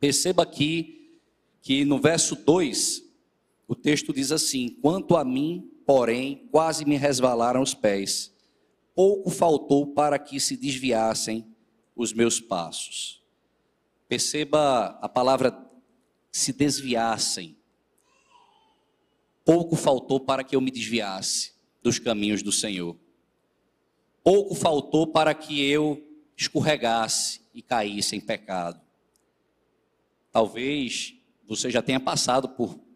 Perceba 0.00 0.42
aqui 0.42 1.20
que 1.62 1.84
no 1.84 2.00
verso 2.00 2.34
2, 2.34 3.09
o 3.70 3.76
texto 3.76 4.12
diz 4.12 4.32
assim: 4.32 4.68
Quanto 4.82 5.16
a 5.16 5.22
mim, 5.22 5.70
porém, 5.86 6.48
quase 6.50 6.84
me 6.84 6.96
resvalaram 6.96 7.62
os 7.62 7.72
pés, 7.72 8.34
pouco 8.96 9.30
faltou 9.30 9.94
para 9.94 10.18
que 10.18 10.40
se 10.40 10.56
desviassem 10.56 11.46
os 11.94 12.12
meus 12.12 12.40
passos. 12.40 13.22
Perceba 14.08 14.98
a 15.00 15.08
palavra 15.08 15.56
se 16.32 16.52
desviassem. 16.52 17.56
Pouco 19.44 19.76
faltou 19.76 20.18
para 20.18 20.42
que 20.42 20.56
eu 20.56 20.60
me 20.60 20.72
desviasse 20.72 21.52
dos 21.80 22.00
caminhos 22.00 22.42
do 22.42 22.50
Senhor. 22.50 22.98
Pouco 24.24 24.56
faltou 24.56 25.06
para 25.06 25.32
que 25.32 25.64
eu 25.64 26.04
escorregasse 26.36 27.40
e 27.54 27.62
caísse 27.62 28.16
em 28.16 28.20
pecado. 28.20 28.80
Talvez 30.32 31.14
você 31.46 31.70
já 31.70 31.80
tenha 31.80 32.00
passado 32.00 32.48
por 32.48 32.89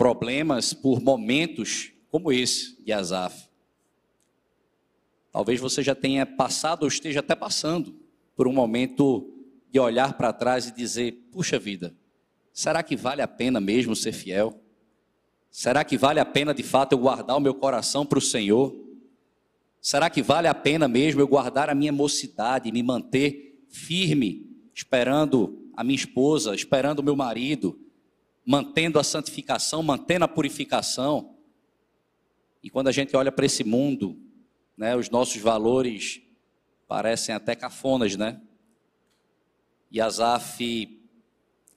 problemas, 0.00 0.72
por 0.72 0.98
momentos 0.98 1.92
como 2.10 2.32
esse 2.32 2.82
de 2.82 2.90
Asaf. 2.90 3.50
Talvez 5.30 5.60
você 5.60 5.82
já 5.82 5.94
tenha 5.94 6.24
passado 6.24 6.84
ou 6.84 6.88
esteja 6.88 7.20
até 7.20 7.34
passando 7.34 7.94
por 8.34 8.48
um 8.48 8.52
momento 8.52 9.30
de 9.70 9.78
olhar 9.78 10.14
para 10.14 10.32
trás 10.32 10.66
e 10.66 10.74
dizer: 10.74 11.28
puxa 11.30 11.58
vida, 11.58 11.94
será 12.50 12.82
que 12.82 12.96
vale 12.96 13.20
a 13.20 13.28
pena 13.28 13.60
mesmo 13.60 13.94
ser 13.94 14.12
fiel? 14.12 14.58
Será 15.50 15.84
que 15.84 15.98
vale 15.98 16.18
a 16.18 16.24
pena 16.24 16.54
de 16.54 16.62
fato 16.62 16.92
eu 16.92 16.98
guardar 16.98 17.36
o 17.36 17.40
meu 17.40 17.52
coração 17.52 18.06
para 18.06 18.18
o 18.18 18.22
Senhor? 18.22 18.74
Será 19.82 20.08
que 20.08 20.22
vale 20.22 20.48
a 20.48 20.54
pena 20.54 20.88
mesmo 20.88 21.20
eu 21.20 21.28
guardar 21.28 21.68
a 21.68 21.74
minha 21.74 21.92
mocidade 21.92 22.72
me 22.72 22.82
manter 22.82 23.66
firme, 23.68 24.46
esperando 24.74 25.70
a 25.76 25.84
minha 25.84 25.96
esposa, 25.96 26.54
esperando 26.54 27.00
o 27.00 27.04
meu 27.04 27.14
marido, 27.14 27.78
mantendo 28.44 28.98
a 28.98 29.04
santificação, 29.04 29.82
mantendo 29.82 30.24
a 30.24 30.28
purificação. 30.28 31.36
E 32.62 32.70
quando 32.70 32.88
a 32.88 32.92
gente 32.92 33.16
olha 33.16 33.32
para 33.32 33.46
esse 33.46 33.64
mundo, 33.64 34.18
né, 34.76 34.96
os 34.96 35.10
nossos 35.10 35.40
valores 35.40 36.20
parecem 36.88 37.34
até 37.34 37.54
cafonas, 37.54 38.16
né? 38.16 38.40
E 39.90 40.00
Asaf 40.00 41.00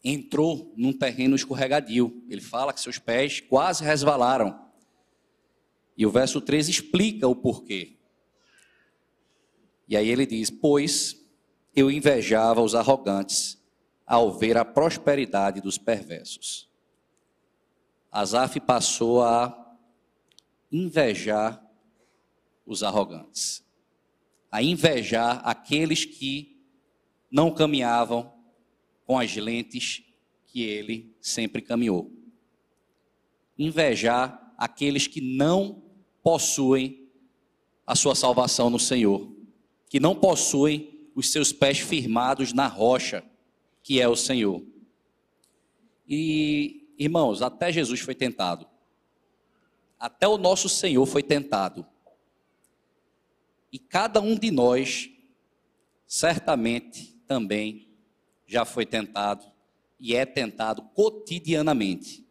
entrou 0.03 0.73
num 0.75 0.93
terreno 0.93 1.35
escorregadio. 1.35 2.23
Ele 2.29 2.41
fala 2.41 2.73
que 2.73 2.81
seus 2.81 2.99
pés 2.99 3.39
quase 3.39 3.83
resvalaram. 3.83 4.59
E 5.97 6.05
o 6.05 6.11
verso 6.11 6.41
13 6.41 6.71
explica 6.71 7.27
o 7.27 7.35
porquê. 7.35 7.97
E 9.87 9.95
aí 9.95 10.09
ele 10.09 10.25
diz: 10.25 10.49
Pois 10.49 11.23
eu 11.75 11.89
invejava 11.89 12.61
os 12.61 12.75
arrogantes 12.75 13.62
ao 14.05 14.31
ver 14.31 14.57
a 14.57 14.65
prosperidade 14.65 15.61
dos 15.61 15.77
perversos. 15.77 16.69
Asaf 18.11 18.59
passou 18.59 19.23
a 19.23 19.75
invejar 20.71 21.63
os 22.65 22.83
arrogantes, 22.83 23.63
a 24.51 24.61
invejar 24.61 25.41
aqueles 25.43 26.05
que 26.05 26.61
não 27.31 27.51
caminhavam 27.51 28.33
com 29.05 29.17
as 29.17 29.35
lentes 29.35 30.03
que 30.45 30.61
ele 30.61 31.15
sempre 31.19 31.61
caminhou. 31.61 32.11
Invejar 33.57 34.53
aqueles 34.57 35.07
que 35.07 35.19
não 35.19 35.83
possuem 36.21 37.09
a 37.85 37.95
sua 37.95 38.15
salvação 38.15 38.69
no 38.69 38.79
Senhor, 38.79 39.35
que 39.89 39.99
não 39.99 40.15
possuem 40.15 41.09
os 41.15 41.31
seus 41.31 41.51
pés 41.51 41.79
firmados 41.79 42.53
na 42.53 42.67
rocha 42.67 43.23
que 43.83 43.99
é 43.99 44.07
o 44.07 44.15
Senhor. 44.15 44.65
E, 46.07 46.95
irmãos, 46.97 47.41
até 47.41 47.71
Jesus 47.71 47.99
foi 47.99 48.15
tentado. 48.15 48.65
Até 49.99 50.27
o 50.27 50.37
nosso 50.37 50.69
Senhor 50.69 51.05
foi 51.05 51.21
tentado. 51.21 51.85
E 53.71 53.77
cada 53.77 54.21
um 54.21 54.37
de 54.37 54.49
nós, 54.49 55.09
certamente, 56.07 57.13
também 57.27 57.89
já 58.45 58.65
foi 58.65 58.85
tentado 58.85 59.45
e 59.99 60.15
é 60.15 60.25
tentado 60.25 60.83
cotidianamente. 60.93 62.25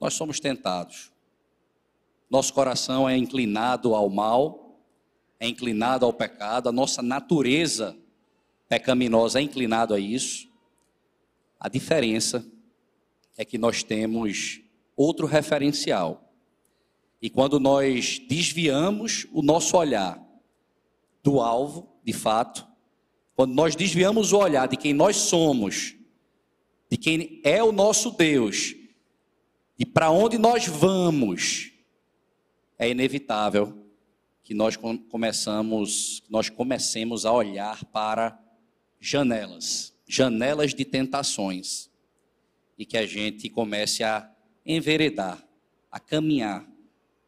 Nós 0.00 0.14
somos 0.14 0.38
tentados. 0.38 1.10
Nosso 2.28 2.52
coração 2.52 3.08
é 3.08 3.16
inclinado 3.16 3.94
ao 3.94 4.08
mal, 4.08 4.80
é 5.38 5.48
inclinado 5.48 6.04
ao 6.04 6.12
pecado, 6.12 6.68
a 6.68 6.72
nossa 6.72 7.02
natureza 7.02 7.96
pecaminosa 8.72 9.38
é 9.38 9.42
inclinado 9.42 9.92
a 9.92 10.00
isso. 10.00 10.48
A 11.60 11.68
diferença 11.68 12.42
é 13.36 13.44
que 13.44 13.58
nós 13.58 13.82
temos 13.82 14.62
outro 14.96 15.26
referencial. 15.26 16.32
E 17.20 17.28
quando 17.28 17.60
nós 17.60 18.18
desviamos 18.26 19.26
o 19.30 19.42
nosso 19.42 19.76
olhar 19.76 20.18
do 21.22 21.38
alvo, 21.38 21.86
de 22.02 22.14
fato, 22.14 22.66
quando 23.36 23.52
nós 23.52 23.76
desviamos 23.76 24.32
o 24.32 24.38
olhar 24.38 24.66
de 24.66 24.78
quem 24.78 24.94
nós 24.94 25.16
somos, 25.16 25.94
de 26.90 26.96
quem 26.96 27.42
é 27.44 27.62
o 27.62 27.72
nosso 27.72 28.12
Deus, 28.12 28.74
e 29.78 29.84
para 29.84 30.10
onde 30.10 30.38
nós 30.38 30.66
vamos, 30.66 31.72
é 32.78 32.88
inevitável 32.88 33.86
que 34.42 34.54
nós 34.54 34.78
começamos, 35.10 36.22
nós 36.30 36.48
comecemos 36.48 37.26
a 37.26 37.32
olhar 37.32 37.84
para 37.84 38.41
janelas, 39.02 39.92
janelas 40.06 40.72
de 40.72 40.84
tentações, 40.84 41.90
e 42.78 42.86
que 42.86 42.96
a 42.96 43.04
gente 43.04 43.50
comece 43.50 44.04
a 44.04 44.32
enveredar, 44.64 45.44
a 45.90 45.98
caminhar 45.98 46.64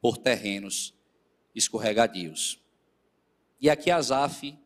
por 0.00 0.16
terrenos 0.16 0.94
escorregadios. 1.52 2.62
E 3.60 3.68
aqui 3.68 3.90
Asaf, 3.90 4.56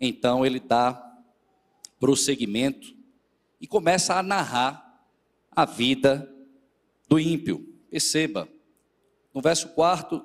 então, 0.00 0.46
ele 0.46 0.60
dá 0.60 1.02
prosseguimento 1.98 2.94
e 3.60 3.66
começa 3.66 4.14
a 4.14 4.22
narrar 4.22 5.04
a 5.50 5.64
vida 5.64 6.32
do 7.08 7.18
ímpio. 7.18 7.74
Perceba, 7.90 8.48
no 9.34 9.40
verso 9.40 9.70
4, 9.70 10.24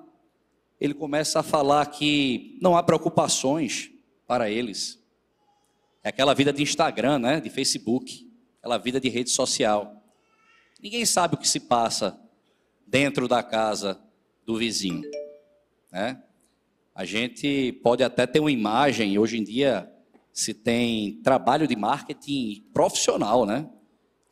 ele 0.80 0.94
começa 0.94 1.40
a 1.40 1.44
falar 1.44 1.86
que 1.88 2.60
não 2.62 2.78
há 2.78 2.84
preocupações 2.84 3.90
para 4.28 4.50
eles. 4.52 5.01
É 6.04 6.10
aquela 6.10 6.34
vida 6.34 6.52
de 6.52 6.64
Instagram, 6.64 7.20
né? 7.20 7.40
De 7.40 7.50
Facebook. 7.50 8.28
aquela 8.60 8.78
vida 8.78 9.00
de 9.00 9.10
rede 9.10 9.30
social. 9.30 10.04
Ninguém 10.82 11.06
sabe 11.06 11.36
o 11.36 11.38
que 11.38 11.48
se 11.48 11.60
passa 11.60 12.20
dentro 12.88 13.28
da 13.28 13.44
casa 13.44 14.02
do 14.46 14.58
vizinho, 14.58 15.10
né? 15.92 16.22
A 16.94 17.06
gente 17.06 17.72
pode 17.84 18.04
até 18.04 18.28
ter 18.28 18.40
uma 18.40 18.52
imagem, 18.52 19.18
hoje 19.18 19.38
em 19.38 19.44
dia 19.44 19.92
se 20.34 20.54
tem 20.54 21.22
trabalho 21.24 21.68
de 21.68 21.76
marketing 21.76 22.66
profissional, 22.74 23.46
né? 23.46 23.70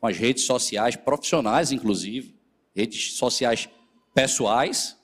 Com 0.00 0.06
as 0.06 0.16
redes 0.16 0.44
sociais 0.44 0.96
profissionais, 0.96 1.72
inclusive, 1.72 2.36
redes 2.74 3.14
sociais 3.14 3.68
pessoais, 4.14 4.98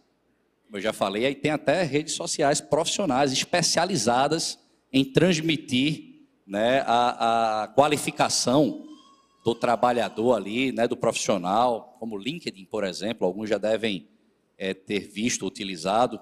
como 0.65 0.79
eu 0.79 0.81
já 0.81 0.93
falei, 0.93 1.27
aí 1.27 1.35
tem 1.35 1.53
até 1.53 1.83
redes 1.85 2.15
sociais 2.15 2.61
profissionais 2.61 3.33
especializadas 3.33 4.59
em 4.93 5.05
transmitir 5.05 6.06
né, 6.47 6.81
a, 6.87 7.63
a 7.63 7.69
qualificação 7.69 8.87
do 9.45 9.55
trabalhador 9.55 10.35
ali, 10.35 10.73
né, 10.73 10.87
do 10.87 10.97
profissional, 10.97 11.97
como 11.99 12.17
o 12.17 12.19
LinkedIn, 12.19 12.65
por 12.65 12.85
exemplo, 12.85 13.27
alguns 13.27 13.49
já 13.49 13.59
devem 13.59 14.09
é, 14.59 14.75
ter 14.75 15.01
visto, 15.01 15.47
utilizado. 15.47 16.21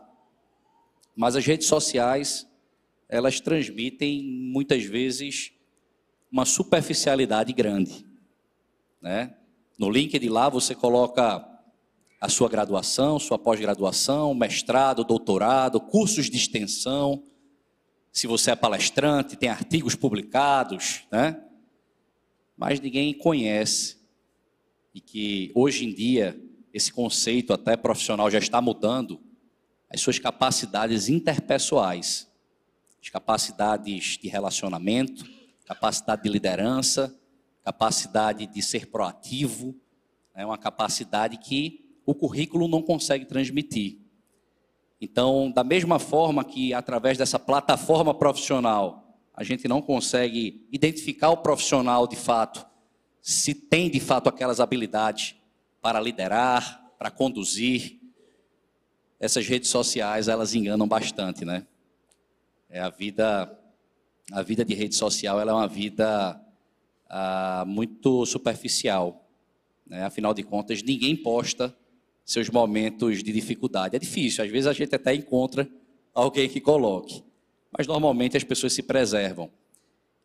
Mas 1.16 1.36
as 1.36 1.44
redes 1.44 1.66
sociais, 1.66 2.46
elas 3.08 3.40
transmitem 3.40 4.22
muitas 4.22 4.84
vezes 4.84 5.52
uma 6.30 6.44
superficialidade 6.44 7.52
grande. 7.52 8.04
Né? 9.00 9.34
No 9.78 9.90
LinkedIn 9.90 10.28
lá 10.28 10.48
você 10.48 10.74
coloca 10.74 11.46
a 12.20 12.28
sua 12.28 12.48
graduação, 12.48 13.18
sua 13.18 13.38
pós-graduação, 13.38 14.34
mestrado, 14.34 15.04
doutorado, 15.04 15.80
cursos 15.80 16.30
de 16.30 16.36
extensão. 16.36 17.22
Se 18.14 18.28
você 18.28 18.52
é 18.52 18.54
palestrante, 18.54 19.34
tem 19.34 19.48
artigos 19.48 19.96
publicados, 19.96 21.02
né? 21.10 21.42
Mas 22.56 22.78
ninguém 22.78 23.12
conhece 23.12 23.98
e 24.94 25.00
que 25.00 25.50
hoje 25.52 25.84
em 25.84 25.92
dia 25.92 26.40
esse 26.72 26.92
conceito 26.92 27.52
até 27.52 27.76
profissional 27.76 28.30
já 28.30 28.38
está 28.38 28.60
mudando 28.60 29.20
as 29.90 30.00
suas 30.00 30.16
capacidades 30.20 31.08
interpessoais, 31.08 32.30
as 33.02 33.08
capacidades 33.08 34.16
de 34.16 34.28
relacionamento, 34.28 35.28
capacidade 35.64 36.22
de 36.22 36.28
liderança, 36.28 37.12
capacidade 37.64 38.46
de 38.46 38.62
ser 38.62 38.86
proativo, 38.86 39.74
é 40.36 40.38
né? 40.38 40.46
uma 40.46 40.56
capacidade 40.56 41.36
que 41.38 41.84
o 42.06 42.14
currículo 42.14 42.68
não 42.68 42.80
consegue 42.80 43.24
transmitir. 43.24 44.03
Então, 45.04 45.50
da 45.50 45.62
mesma 45.62 45.98
forma 45.98 46.42
que 46.42 46.72
através 46.72 47.18
dessa 47.18 47.38
plataforma 47.38 48.14
profissional, 48.14 49.18
a 49.34 49.44
gente 49.44 49.68
não 49.68 49.82
consegue 49.82 50.66
identificar 50.72 51.28
o 51.28 51.36
profissional 51.36 52.06
de 52.06 52.16
fato, 52.16 52.64
se 53.20 53.54
tem 53.54 53.90
de 53.90 54.00
fato 54.00 54.30
aquelas 54.30 54.60
habilidades 54.60 55.34
para 55.82 56.00
liderar, 56.00 56.90
para 56.98 57.10
conduzir, 57.10 58.00
essas 59.20 59.46
redes 59.46 59.68
sociais, 59.68 60.26
elas 60.26 60.54
enganam 60.54 60.88
bastante, 60.88 61.44
né? 61.44 61.66
É 62.70 62.80
a 62.80 62.88
vida 62.88 63.58
a 64.32 64.40
vida 64.40 64.64
de 64.64 64.74
rede 64.74 64.94
social, 64.94 65.38
ela 65.38 65.52
é 65.52 65.54
uma 65.54 65.68
vida 65.68 66.40
ah, 67.10 67.64
muito 67.66 68.24
superficial, 68.24 69.28
né? 69.86 70.02
Afinal 70.04 70.32
de 70.32 70.42
contas, 70.42 70.82
ninguém 70.82 71.14
posta 71.14 71.76
seus 72.24 72.48
momentos 72.48 73.22
de 73.22 73.32
dificuldade. 73.32 73.96
É 73.96 73.98
difícil, 73.98 74.42
às 74.42 74.50
vezes 74.50 74.66
a 74.66 74.72
gente 74.72 74.94
até 74.94 75.14
encontra 75.14 75.68
alguém 76.14 76.48
que 76.48 76.60
coloque, 76.60 77.22
mas 77.76 77.86
normalmente 77.86 78.36
as 78.36 78.44
pessoas 78.44 78.72
se 78.72 78.82
preservam. 78.82 79.50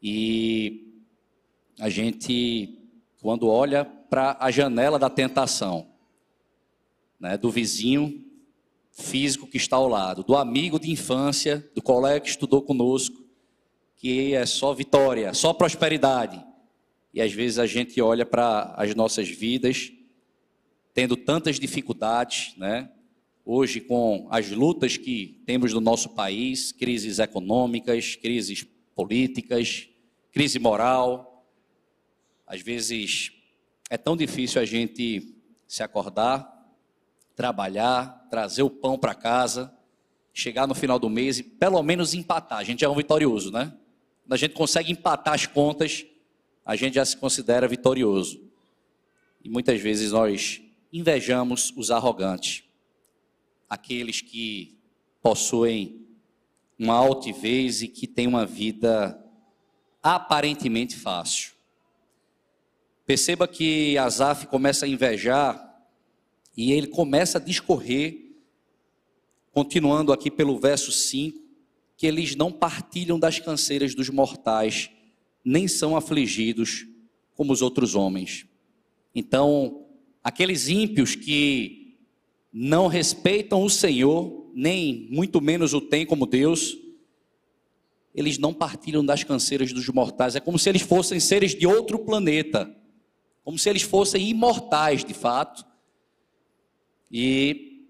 E 0.01 1.03
a 1.79 1.89
gente, 1.89 2.77
quando 3.21 3.47
olha 3.47 3.83
para 3.83 4.37
a 4.39 4.49
janela 4.49 4.97
da 4.97 5.09
tentação, 5.09 5.87
né, 7.19 7.37
do 7.37 7.51
vizinho 7.51 8.25
físico 8.91 9.47
que 9.47 9.57
está 9.57 9.75
ao 9.75 9.87
lado, 9.87 10.23
do 10.23 10.35
amigo 10.35 10.79
de 10.79 10.89
infância, 10.91 11.69
do 11.75 11.81
colega 11.81 12.21
que 12.21 12.29
estudou 12.29 12.61
conosco, 12.61 13.23
que 13.95 14.33
é 14.33 14.45
só 14.45 14.73
vitória, 14.73 15.33
só 15.33 15.53
prosperidade. 15.53 16.43
E 17.13 17.21
às 17.21 17.33
vezes 17.33 17.59
a 17.59 17.65
gente 17.65 17.99
olha 18.01 18.25
para 18.25 18.73
as 18.77 18.95
nossas 18.95 19.27
vidas 19.27 19.91
tendo 20.93 21.15
tantas 21.15 21.59
dificuldades, 21.59 22.55
né? 22.57 22.91
Hoje, 23.45 23.81
com 23.81 24.27
as 24.29 24.49
lutas 24.51 24.97
que 24.97 25.41
temos 25.45 25.73
no 25.73 25.81
nosso 25.81 26.09
país, 26.09 26.71
crises 26.71 27.19
econômicas, 27.19 28.15
crises 28.15 28.65
políticas, 28.95 29.89
crise 30.31 30.59
moral, 30.59 31.47
às 32.45 32.61
vezes 32.61 33.31
é 33.89 33.97
tão 33.97 34.15
difícil 34.15 34.61
a 34.61 34.65
gente 34.65 35.35
se 35.67 35.81
acordar, 35.81 36.47
trabalhar, 37.35 38.27
trazer 38.29 38.63
o 38.63 38.69
pão 38.69 38.97
para 38.97 39.15
casa, 39.15 39.73
chegar 40.33 40.67
no 40.67 40.75
final 40.75 40.99
do 40.99 41.09
mês 41.09 41.39
e 41.39 41.43
pelo 41.43 41.81
menos 41.81 42.13
empatar. 42.13 42.59
A 42.59 42.63
gente 42.63 42.83
é 42.83 42.89
um 42.89 42.95
vitorioso, 42.95 43.51
né? 43.51 43.73
Quando 44.23 44.33
a 44.33 44.37
gente 44.37 44.53
consegue 44.53 44.91
empatar 44.91 45.33
as 45.33 45.45
contas, 45.45 46.05
a 46.65 46.75
gente 46.75 46.95
já 46.95 47.05
se 47.05 47.17
considera 47.17 47.67
vitorioso. 47.67 48.39
E 49.43 49.49
muitas 49.49 49.81
vezes 49.81 50.11
nós 50.11 50.61
invejamos 50.91 51.73
os 51.75 51.91
arrogantes, 51.91 52.63
aqueles 53.69 54.21
que 54.21 54.77
possuem 55.21 56.07
uma 56.77 56.95
altivez 56.95 57.81
e 57.81 57.87
que 57.87 58.07
têm 58.07 58.25
uma 58.25 58.45
vida 58.45 59.23
aparentemente 60.01 60.95
fácil. 60.95 61.51
Perceba 63.05 63.47
que 63.47 63.97
Asaf 63.97 64.47
começa 64.47 64.85
a 64.85 64.89
invejar 64.89 65.69
e 66.55 66.71
ele 66.71 66.87
começa 66.87 67.37
a 67.37 67.41
discorrer, 67.41 68.33
continuando 69.51 70.13
aqui 70.13 70.31
pelo 70.31 70.59
verso 70.59 70.91
5, 70.91 71.39
que 71.97 72.07
eles 72.07 72.35
não 72.35 72.51
partilham 72.51 73.19
das 73.19 73.39
canseiras 73.39 73.93
dos 73.93 74.09
mortais, 74.09 74.89
nem 75.43 75.67
são 75.67 75.97
afligidos 75.97 76.85
como 77.35 77.51
os 77.51 77.61
outros 77.61 77.95
homens. 77.95 78.45
Então, 79.13 79.85
aqueles 80.23 80.67
ímpios 80.67 81.15
que 81.15 81.97
não 82.51 82.87
respeitam 82.87 83.63
o 83.63 83.69
Senhor, 83.69 84.51
nem 84.53 85.07
muito 85.09 85.39
menos 85.39 85.73
o 85.73 85.81
têm 85.81 86.05
como 86.05 86.25
Deus, 86.25 86.77
eles 88.13 88.37
não 88.37 88.53
partilham 88.53 89.05
das 89.05 89.23
canseiras 89.23 89.71
dos 89.71 89.87
mortais. 89.89 90.35
É 90.35 90.39
como 90.39 90.57
se 90.57 90.67
eles 90.67 90.81
fossem 90.81 91.19
seres 91.19 91.55
de 91.55 91.67
outro 91.67 91.99
planeta, 91.99 92.75
como 93.43 93.57
se 93.57 93.69
eles 93.69 93.83
fossem 93.83 94.29
imortais 94.29 95.03
de 95.03 95.13
fato, 95.13 95.65
e 97.11 97.87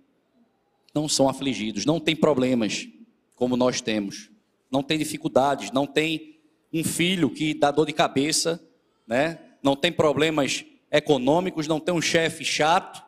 não 0.93 1.07
são 1.07 1.27
afligidos, 1.27 1.85
não 1.85 1.99
têm 1.99 2.15
problemas 2.15 2.87
como 3.35 3.55
nós 3.55 3.81
temos, 3.81 4.29
não 4.71 4.83
tem 4.83 4.97
dificuldades, 4.97 5.71
não 5.71 5.87
tem 5.87 6.39
um 6.71 6.83
filho 6.83 7.29
que 7.29 7.53
dá 7.53 7.71
dor 7.71 7.85
de 7.85 7.93
cabeça, 7.93 8.61
né? 9.07 9.39
não 9.63 9.75
tem 9.75 9.91
problemas 9.91 10.65
econômicos, 10.91 11.67
não 11.67 11.79
tem 11.79 11.93
um 11.93 12.01
chefe 12.01 12.43
chato, 12.43 13.03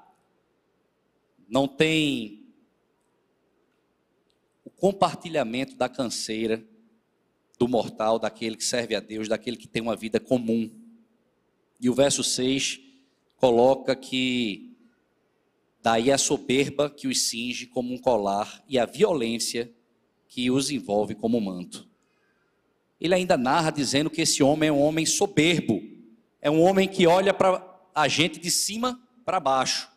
não 1.47 1.67
tem 1.67 2.45
o 4.63 4.69
compartilhamento 4.69 5.75
da 5.75 5.89
canseira 5.89 6.63
do 7.57 7.67
mortal, 7.67 8.17
daquele 8.17 8.55
que 8.55 8.63
serve 8.63 8.95
a 8.95 8.99
Deus, 8.99 9.27
daquele 9.27 9.57
que 9.57 9.67
tem 9.67 9.81
uma 9.81 9.95
vida 9.95 10.19
comum. 10.19 10.71
E 11.79 11.89
o 11.89 11.93
verso 11.93 12.23
6 12.23 12.79
coloca 13.37 13.95
que 13.95 14.75
daí 15.81 16.11
a 16.11 16.17
soberba 16.17 16.89
que 16.89 17.07
os 17.07 17.23
cinge 17.23 17.65
como 17.65 17.93
um 17.93 17.97
colar 17.97 18.63
e 18.67 18.77
a 18.77 18.85
violência 18.85 19.71
que 20.27 20.49
os 20.49 20.71
envolve 20.71 21.15
como 21.15 21.41
manto. 21.41 21.89
Ele 22.99 23.15
ainda 23.15 23.35
narra 23.35 23.71
dizendo 23.71 24.09
que 24.09 24.21
esse 24.21 24.43
homem 24.43 24.69
é 24.69 24.71
um 24.71 24.81
homem 24.81 25.05
soberbo, 25.05 25.81
é 26.39 26.49
um 26.49 26.61
homem 26.61 26.87
que 26.87 27.07
olha 27.07 27.33
para 27.33 27.70
a 27.93 28.07
gente 28.07 28.39
de 28.39 28.49
cima 28.49 28.99
para 29.25 29.39
baixo. 29.39 29.89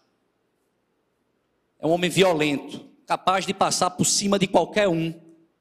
É 1.78 1.86
um 1.86 1.90
homem 1.90 2.10
violento, 2.10 2.88
capaz 3.06 3.44
de 3.46 3.52
passar 3.52 3.90
por 3.90 4.04
cima 4.04 4.38
de 4.38 4.46
qualquer 4.46 4.88
um 4.88 5.12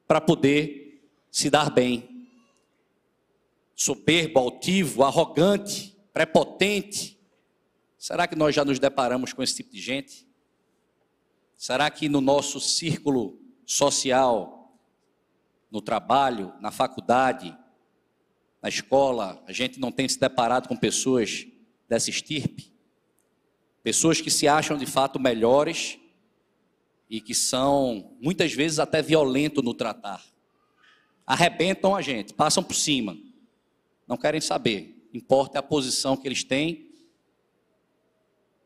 para 0.07 0.21
poder 0.21 1.09
se 1.31 1.49
dar 1.49 1.69
bem. 1.69 2.27
Soberbo, 3.75 4.39
altivo, 4.39 5.03
arrogante, 5.03 5.97
prepotente. 6.13 7.19
Será 7.97 8.27
que 8.27 8.35
nós 8.35 8.53
já 8.53 8.63
nos 8.63 8.79
deparamos 8.79 9.33
com 9.33 9.41
esse 9.41 9.55
tipo 9.55 9.71
de 9.71 9.81
gente? 9.81 10.27
Será 11.57 11.89
que 11.89 12.07
no 12.07 12.21
nosso 12.21 12.59
círculo 12.59 13.39
social, 13.65 14.77
no 15.71 15.81
trabalho, 15.81 16.53
na 16.59 16.71
faculdade, 16.71 17.57
na 18.61 18.69
escola, 18.69 19.43
a 19.47 19.51
gente 19.51 19.79
não 19.79 19.91
tem 19.91 20.07
se 20.07 20.19
deparado 20.19 20.69
com 20.69 20.75
pessoas 20.75 21.47
dessa 21.93 22.09
estirpe. 22.09 22.73
Pessoas 23.83 24.19
que 24.19 24.31
se 24.31 24.47
acham 24.47 24.75
de 24.75 24.85
fato 24.87 25.19
melhores 25.19 25.99
e 27.07 27.21
que 27.21 27.35
são 27.35 28.17
muitas 28.19 28.51
vezes 28.51 28.79
até 28.79 28.99
violentos 28.99 29.63
no 29.63 29.75
tratar. 29.75 30.25
Arrebentam 31.23 31.95
a 31.95 32.01
gente, 32.01 32.33
passam 32.33 32.63
por 32.63 32.73
cima, 32.73 33.15
não 34.07 34.17
querem 34.17 34.41
saber. 34.41 35.07
importa 35.13 35.59
a 35.59 35.63
posição 35.63 36.17
que 36.17 36.27
eles 36.27 36.43
têm, 36.43 36.89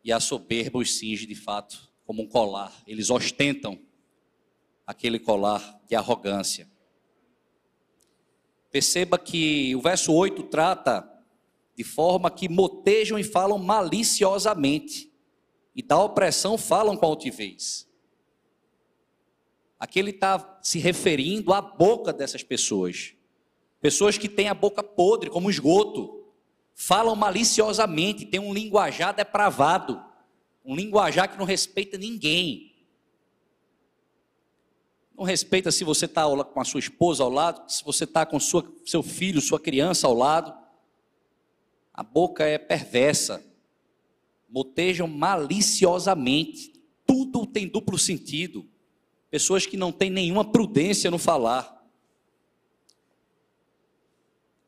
e 0.02 0.14
a 0.14 0.22
soberba 0.22 0.80
os 0.80 0.98
cinge 0.98 1.26
de 1.26 1.36
fato 1.36 1.92
como 2.06 2.24
um 2.24 2.28
colar. 2.28 2.74
Eles 2.88 3.10
ostentam 3.10 3.78
aquele 4.86 5.20
colar 5.20 5.82
de 5.86 5.96
arrogância. 5.96 6.66
Perceba 8.72 9.20
que 9.20 9.76
o 9.76 9.82
verso 9.82 10.14
8 10.14 10.44
trata 10.44 11.17
de 11.78 11.84
forma 11.84 12.32
que 12.32 12.50
motejam 12.50 13.20
e 13.20 13.24
falam 13.24 13.60
maliciosamente, 13.60 15.14
e 15.76 15.84
da 15.84 16.02
opressão 16.02 16.58
falam 16.58 16.98
com 16.98 17.06
altivez. 17.06 17.88
Aqui 19.80 20.00
ele 20.00 20.10
está 20.10 20.60
se 20.64 20.80
referindo 20.80 21.54
à 21.54 21.62
boca 21.62 22.12
dessas 22.12 22.42
pessoas. 22.42 23.14
Pessoas 23.80 24.18
que 24.18 24.28
têm 24.28 24.50
a 24.50 24.56
boca 24.56 24.82
podre, 24.82 25.30
como 25.30 25.52
esgoto, 25.52 26.26
falam 26.74 27.16
maliciosamente, 27.16 28.26
têm 28.26 28.40
um 28.40 28.52
linguajar 28.52 29.14
depravado, 29.14 30.04
um 30.66 30.76
linguajar 30.76 31.30
que 31.30 31.38
não 31.38 31.46
respeita 31.46 31.96
ninguém. 31.96 32.76
Não 35.16 35.24
respeita 35.24 35.72
se 35.72 35.84
você 35.84 36.06
está 36.06 36.24
com 36.44 36.60
a 36.60 36.66
sua 36.66 36.80
esposa 36.80 37.24
ao 37.24 37.30
lado, 37.30 37.72
se 37.72 37.84
você 37.84 38.04
está 38.04 38.26
com 38.26 38.40
sua, 38.40 38.66
seu 38.84 39.04
filho, 39.04 39.40
sua 39.40 39.60
criança 39.60 40.08
ao 40.08 40.16
lado. 40.16 40.67
A 41.98 42.04
boca 42.04 42.46
é 42.46 42.58
perversa. 42.58 43.44
Motejam 44.48 45.08
maliciosamente. 45.08 46.72
Tudo 47.06 47.46
tem 47.46 47.68
duplo 47.68 47.98
sentido 47.98 48.66
pessoas 49.30 49.66
que 49.66 49.78
não 49.78 49.92
têm 49.92 50.10
nenhuma 50.10 50.50
prudência 50.52 51.12
no 51.12 51.18
falar. 51.18 51.76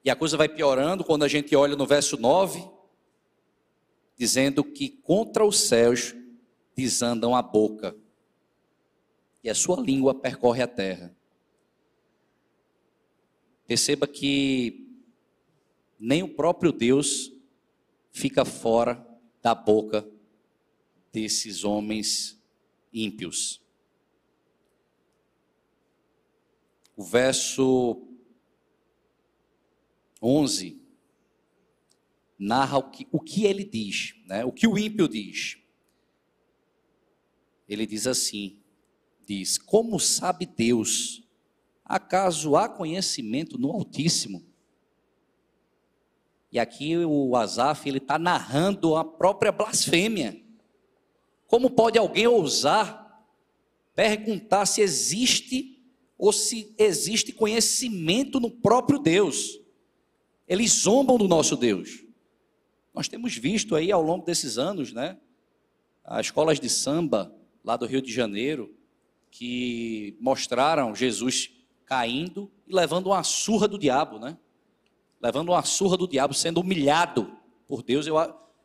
E 0.04 0.10
a 0.10 0.16
coisa 0.16 0.38
vai 0.38 0.50
piorando 0.50 1.04
quando 1.04 1.24
a 1.24 1.28
gente 1.28 1.56
olha 1.56 1.76
no 1.76 1.86
verso 1.86 2.18
9, 2.18 2.68
dizendo 4.18 4.64
que 4.64 4.90
contra 4.90 5.46
os 5.46 5.60
céus 5.60 6.16
desandam 6.76 7.36
a 7.36 7.42
boca, 7.42 7.96
e 9.44 9.50
a 9.50 9.56
sua 9.56 9.80
língua 9.80 10.14
percorre 10.14 10.62
a 10.62 10.68
terra. 10.68 11.16
Perceba 13.68 14.08
que 14.08 14.89
nem 16.00 16.24
o 16.24 16.34
próprio 16.34 16.72
Deus 16.72 17.32
fica 18.12 18.46
fora 18.46 19.06
da 19.42 19.54
boca 19.54 20.10
desses 21.12 21.64
homens 21.64 22.42
ímpios. 22.94 23.62
o 27.00 27.04
verso 27.04 28.06
11 30.22 30.82
narra 32.38 32.78
o 32.78 32.92
que, 32.92 33.08
o 33.10 33.22
que 33.22 33.46
ele 33.46 33.64
diz, 33.64 34.16
né? 34.26 34.44
o 34.44 34.52
que 34.52 34.68
o 34.68 34.78
ímpio 34.78 35.08
diz. 35.08 35.58
Ele 37.70 37.88
diz 37.88 38.06
assim: 38.06 38.60
diz, 39.26 39.58
como 39.58 39.98
sabe 39.98 40.46
Deus? 40.46 41.26
Acaso 41.86 42.58
há 42.58 42.68
conhecimento 42.68 43.58
no 43.58 43.72
Altíssimo? 43.72 44.46
E 46.52 46.60
aqui 46.60 46.98
o 46.98 47.36
Asaf 47.36 47.88
ele 47.88 48.00
está 48.00 48.18
narrando 48.18 48.96
a 48.96 49.04
própria 49.06 49.52
blasfêmia. 49.52 50.42
Como 51.48 51.70
pode 51.70 51.98
alguém 51.98 52.28
ousar 52.28 53.10
perguntar 53.96 54.66
se 54.66 54.82
existe 54.82 55.78
ou 56.18 56.32
se 56.32 56.74
existe 56.78 57.34
conhecimento 57.34 58.40
no 58.40 58.50
próprio 58.50 58.98
Deus. 58.98 59.60
Eles 60.48 60.72
zombam 60.72 61.18
do 61.18 61.28
nosso 61.28 61.56
Deus. 61.56 62.04
Nós 62.94 63.08
temos 63.08 63.36
visto 63.36 63.76
aí 63.76 63.92
ao 63.92 64.02
longo 64.02 64.26
desses 64.26 64.58
anos, 64.58 64.92
né? 64.94 65.18
As 66.04 66.28
escolas 66.28 66.60
de 66.60 66.70
samba 66.70 67.36
lá 67.64 67.78
do 67.78 67.86
Rio 67.86 68.02
de 68.02 68.12
Janeiro 68.12 68.74
que 69.32 70.18
mostraram 70.20 70.96
Jesus 70.96 71.52
caindo 71.86 72.52
e 72.68 72.74
levando 72.74 73.08
uma 73.08 73.24
surra 73.24 73.68
do 73.68 73.78
diabo, 73.78 74.18
né? 74.18 74.38
Levando 75.22 75.50
uma 75.50 75.64
surra 75.64 75.98
do 75.98 76.08
diabo, 76.08 76.34
sendo 76.34 76.62
humilhado 76.62 77.32
por 77.68 77.84
Deus. 77.84 78.08
Eu, 78.08 78.16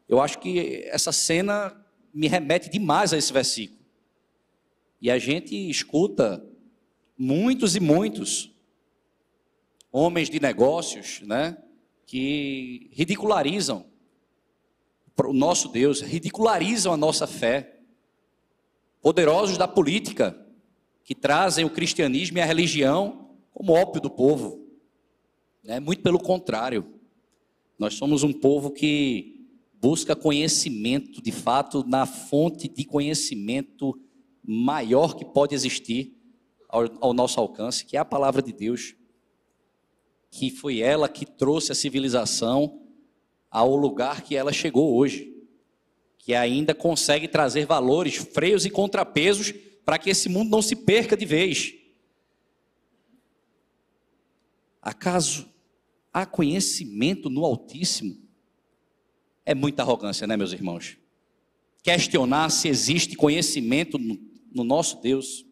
eu 0.08 0.20
acho 0.20 0.38
que 0.38 0.84
essa 0.86 1.12
cena 1.12 1.74
me 2.12 2.28
remete 2.28 2.70
demais 2.70 3.12
a 3.12 3.16
esse 3.16 3.32
versículo. 3.32 3.80
E 5.00 5.10
a 5.10 5.18
gente 5.18 5.54
escuta 5.68 6.44
muitos 7.18 7.76
e 7.76 7.80
muitos 7.80 8.52
homens 9.92 10.28
de 10.28 10.40
negócios, 10.40 11.20
né, 11.20 11.56
que 12.06 12.90
ridicularizam 12.92 13.86
o 15.22 15.32
nosso 15.32 15.68
Deus, 15.68 16.00
ridicularizam 16.00 16.92
a 16.92 16.96
nossa 16.96 17.26
fé. 17.26 17.78
Poderosos 19.00 19.58
da 19.58 19.68
política 19.68 20.36
que 21.04 21.14
trazem 21.14 21.64
o 21.64 21.70
cristianismo 21.70 22.38
e 22.38 22.40
a 22.40 22.46
religião 22.46 23.30
como 23.52 23.72
ópio 23.72 24.00
do 24.00 24.10
povo. 24.10 24.63
Né? 25.64 25.80
Muito 25.80 26.02
pelo 26.02 26.18
contrário. 26.18 26.86
Nós 27.78 27.94
somos 27.94 28.22
um 28.22 28.32
povo 28.32 28.70
que 28.70 29.48
busca 29.80 30.14
conhecimento, 30.14 31.22
de 31.22 31.32
fato, 31.32 31.84
na 31.86 32.06
fonte 32.06 32.68
de 32.68 32.84
conhecimento 32.84 33.98
maior 34.42 35.16
que 35.16 35.24
pode 35.24 35.54
existir, 35.54 36.14
ao, 36.68 36.84
ao 37.00 37.14
nosso 37.14 37.40
alcance, 37.40 37.84
que 37.84 37.96
é 37.96 38.00
a 38.00 38.04
palavra 38.04 38.42
de 38.42 38.52
Deus, 38.52 38.94
que 40.30 40.50
foi 40.50 40.80
ela 40.80 41.08
que 41.08 41.24
trouxe 41.24 41.72
a 41.72 41.74
civilização 41.74 42.82
ao 43.50 43.76
lugar 43.76 44.22
que 44.22 44.34
ela 44.34 44.52
chegou 44.52 44.96
hoje, 44.96 45.32
que 46.18 46.34
ainda 46.34 46.74
consegue 46.74 47.28
trazer 47.28 47.66
valores, 47.66 48.16
freios 48.16 48.64
e 48.64 48.70
contrapesos 48.70 49.52
para 49.84 49.98
que 49.98 50.10
esse 50.10 50.28
mundo 50.28 50.50
não 50.50 50.62
se 50.62 50.74
perca 50.74 51.16
de 51.16 51.24
vez. 51.24 51.74
Acaso 54.82 55.53
há 56.14 56.24
conhecimento 56.24 57.28
no 57.28 57.44
Altíssimo? 57.44 58.16
É 59.44 59.54
muita 59.54 59.82
arrogância, 59.82 60.26
né, 60.28 60.36
meus 60.36 60.52
irmãos? 60.52 60.96
Questionar 61.82 62.48
se 62.50 62.68
existe 62.68 63.16
conhecimento 63.16 63.98
no, 63.98 64.18
no 64.52 64.62
nosso 64.62 65.02
Deus. 65.02 65.44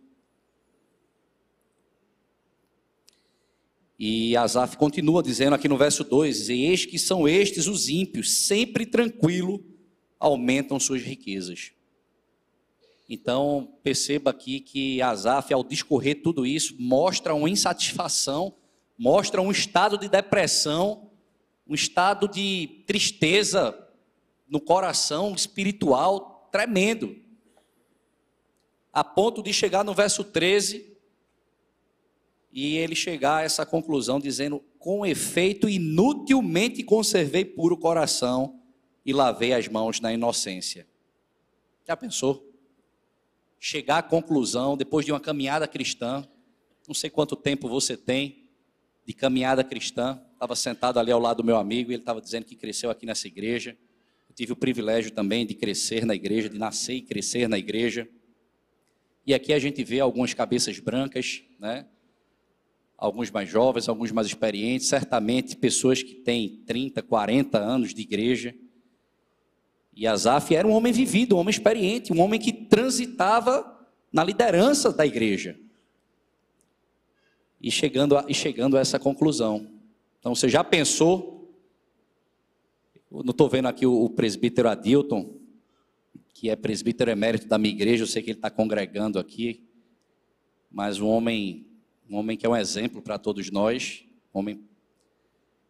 E 3.99 4.37
Asaf 4.37 4.77
continua 4.77 5.23
dizendo 5.23 5.55
aqui 5.55 5.69
no 5.69 5.77
verso 5.77 6.05
2: 6.05 6.49
Eis 6.49 6.87
que 6.87 6.99
são 6.99 7.29
estes 7.29 7.67
os 7.67 7.89
ímpios, 7.89 8.33
sempre 8.47 8.87
tranquilo, 8.87 9.63
aumentam 10.19 10.81
suas 10.81 11.03
riquezas. 11.03 11.73
Então, 13.09 13.77
perceba 13.83 14.31
aqui 14.31 14.61
que 14.61 15.03
Asaf, 15.03 15.53
ao 15.53 15.63
discorrer 15.63 16.23
tudo 16.23 16.47
isso, 16.47 16.75
mostra 16.79 17.35
uma 17.35 17.51
insatisfação, 17.51 18.55
mostra 19.03 19.43
um 19.43 19.51
estado 19.51 19.99
de 19.99 20.09
depressão, 20.09 21.11
um 21.67 21.75
estado 21.75 22.29
de 22.29 22.85
tristeza 22.87 23.77
no 24.49 24.61
coração 24.61 25.35
espiritual 25.35 26.49
tremendo. 26.53 27.17
A 28.93 29.03
ponto 29.03 29.43
de 29.43 29.53
chegar 29.53 29.85
no 29.85 29.93
verso 29.93 30.23
13 30.23 30.97
e 32.53 32.77
ele 32.77 32.95
chegar 32.95 33.39
a 33.39 33.43
essa 33.43 33.67
conclusão 33.67 34.21
dizendo: 34.21 34.63
com 34.79 35.05
efeito, 35.05 35.69
inutilmente 35.69 36.85
conservei 36.85 37.45
puro 37.45 37.75
o 37.75 37.79
coração 37.79 38.61
e 39.05 39.13
lavei 39.13 39.53
as 39.53 39.67
mãos 39.67 39.99
na 39.99 40.13
inocência. 40.13 40.87
Já 41.85 41.97
pensou? 41.97 42.49
Chegar 43.59 43.99
à 43.99 44.03
conclusão, 44.05 44.77
depois 44.77 45.05
de 45.05 45.11
uma 45.11 45.19
caminhada 45.19 45.67
cristã, 45.67 46.25
não 46.87 46.95
sei 46.95 47.11
quanto 47.11 47.35
tempo 47.35 47.69
você 47.69 47.97
tem 47.97 48.42
de 49.05 49.13
caminhada 49.13 49.65
cristã, 49.65 50.21
estava 50.33 50.55
sentado 50.55 50.99
ali 50.99 51.11
ao 51.11 51.21
lado 51.21 51.39
do 51.39 51.45
meu 51.45 51.57
amigo 51.57 51.91
e 51.91 51.95
ele 51.95 52.03
estava 52.03 52.21
dizendo 52.21 52.45
que 52.45 52.55
cresceu 52.55 52.91
aqui 52.91 53.05
nessa 53.05 53.27
igreja. 53.27 53.77
Eu 54.29 54.35
tive 54.35 54.53
o 54.53 54.57
privilégio 54.57 55.11
também 55.11 55.45
de 55.45 55.55
crescer 55.55 56.05
na 56.05 56.15
igreja, 56.15 56.49
de 56.49 56.59
nascer 56.59 56.95
e 56.95 57.03
crescer 57.03 57.49
na 57.49 57.59
igreja. 57.59 58.09
E 59.27 59.35
aqui 59.35 59.53
a 59.53 59.59
gente 59.59 59.85
vê 59.85 60.01
algumas 60.01 60.35
cabeças 60.35 60.79
brancas, 60.79 61.43
né? 61.59 61.87
alguns 63.03 63.33
mais 63.33 63.49
jovens, 63.49 63.89
alguns 63.89 64.13
mais 64.13 64.29
experientes, 64.29 64.87
certamente 64.87 65.57
pessoas 65.57 66.03
que 66.05 66.15
têm 66.15 66.63
30, 66.65 67.03
40 67.03 67.59
anos 67.59 67.93
de 67.93 68.01
igreja. 68.01 68.55
E 69.93 70.07
Asaf 70.07 70.55
era 70.55 70.67
um 70.67 70.71
homem 70.71 70.93
vivido, 70.93 71.35
um 71.35 71.41
homem 71.41 71.51
experiente, 71.51 72.13
um 72.13 72.21
homem 72.21 72.39
que 72.39 72.53
transitava 72.53 73.87
na 74.13 74.23
liderança 74.23 74.93
da 74.93 75.05
igreja. 75.05 75.59
E 77.63 77.71
chegando 77.71 78.17
a, 78.17 78.25
e 78.29 78.35
chegando 78.35 78.77
a 78.77 78.81
essa 78.81 78.99
conclusão. 78.99 79.71
Então, 80.19 80.35
você 80.35 80.49
já 80.49 80.65
pensou? 80.65 81.55
Eu 83.11 83.23
não 83.23 83.31
estou 83.31 83.49
vendo 83.49 83.69
aqui 83.69 83.87
o, 83.87 84.05
o 84.05 84.11
presbítero 84.11 84.69
Adilton, 84.69 85.37
que 86.35 86.51
é 86.51 86.57
presbítero 86.57 87.11
emérito 87.11 87.47
da 87.47 87.57
minha 87.57 87.73
igreja, 87.73 88.03
eu 88.03 88.09
sei 88.09 88.23
que 88.23 88.31
ele 88.31 88.39
está 88.39 88.51
congregando 88.51 89.19
aqui, 89.19 89.65
mas 90.71 90.99
um 90.99 91.07
homem 91.07 91.67
um 92.13 92.17
homem 92.17 92.37
que 92.37 92.45
é 92.45 92.49
um 92.49 92.57
exemplo 92.57 93.01
para 93.01 93.19
todos 93.19 93.51
nós, 93.51 94.05
um 94.35 94.41
homem 94.41 94.63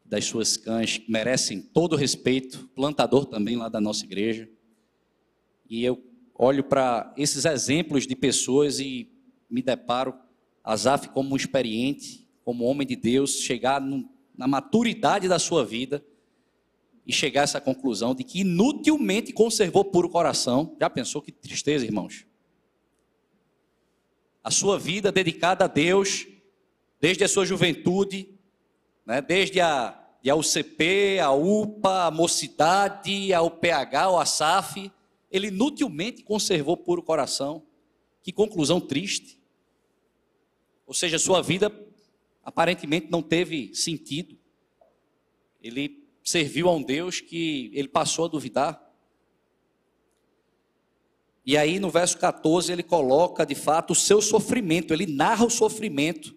das 0.05 0.25
suas 0.25 0.57
cães, 0.57 0.99
que 0.99 1.11
merecem 1.11 1.63
todo 1.63 1.93
o 1.93 1.97
respeito, 1.97 2.69
plantador 2.75 3.27
também 3.27 3.57
lá 3.57 3.69
da 3.69 3.81
nossa 3.81 4.05
igreja. 4.05 4.51
E 5.71 5.85
eu 5.85 6.05
olho 6.35 6.65
para 6.65 7.15
esses 7.17 7.45
exemplos 7.45 8.09
de 8.09 8.17
pessoas 8.17 8.81
e 8.81 9.09
me 9.49 9.63
deparo 9.63 10.15
Asaf 10.65 11.09
como 11.09 11.33
um 11.33 11.37
experiente, 11.37 12.29
como 12.45 12.65
homem 12.65 12.87
de 12.87 12.97
Deus, 12.97 13.41
chegar 13.41 13.81
no, 13.81 14.09
na 14.37 14.47
maturidade 14.47 15.29
da 15.29 15.39
sua 15.39 15.65
vida 15.65 16.05
e 17.07 17.13
chegar 17.13 17.43
a 17.43 17.45
essa 17.45 17.61
conclusão 17.61 18.15
de 18.15 18.23
que 18.23 18.41
inutilmente 18.41 19.33
conservou 19.33 19.85
puro 19.85 20.09
coração. 20.09 20.77
Já 20.81 20.89
pensou 20.89 21.21
que 21.21 21.33
tristeza, 21.33 21.85
irmãos? 21.85 22.27
A 24.43 24.51
sua 24.51 24.79
vida 24.79 25.11
dedicada 25.11 25.65
a 25.65 25.69
Deus, 25.69 26.27
desde 27.01 27.25
a 27.25 27.29
sua 27.29 27.45
juventude, 27.45 28.29
né, 29.05 29.21
desde 29.21 29.61
a, 29.61 29.99
a 30.29 30.35
UCP, 30.35 31.19
a 31.19 31.33
UPA, 31.33 32.07
a 32.07 32.11
mocidade, 32.11 33.33
a 33.33 33.43
UPH, 33.43 34.09
o 34.11 34.19
ASAF, 34.19 34.91
ele 35.31 35.49
inutilmente 35.49 36.23
conservou 36.23 36.77
puro 36.77 37.03
coração. 37.03 37.65
Que 38.23 38.31
conclusão 38.31 38.81
triste. 38.81 39.42
Ou 40.93 40.95
seja, 40.95 41.19
sua 41.19 41.41
vida 41.41 41.73
aparentemente 42.45 43.09
não 43.11 43.23
teve 43.23 43.75
sentido. 43.75 44.37
Ele 45.63 46.07
serviu 46.23 46.69
a 46.69 46.75
um 46.75 46.83
Deus 46.83 47.19
que 47.19 47.71
ele 47.73 47.89
passou 47.89 48.27
a 48.27 48.29
duvidar. 48.29 48.93
E 51.47 51.57
aí 51.57 51.81
no 51.81 51.89
verso 51.89 52.19
14 52.19 52.71
ele 52.71 52.83
coloca 52.83 53.47
de 53.47 53.55
fato 53.55 53.93
o 53.93 53.95
seu 53.95 54.21
sofrimento, 54.21 54.93
ele 54.93 55.07
narra 55.07 55.47
o 55.47 55.51
sofrimento, 55.51 56.37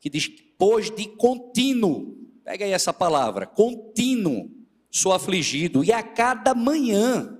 que 0.00 0.10
diz: 0.10 0.28
pois 0.58 0.90
de 0.90 1.06
contínuo, 1.10 2.16
pega 2.42 2.64
aí 2.64 2.72
essa 2.72 2.92
palavra, 2.92 3.46
contínuo, 3.46 4.50
sou 4.90 5.12
afligido, 5.12 5.84
e 5.84 5.92
a 5.92 6.02
cada 6.02 6.52
manhã 6.52 7.38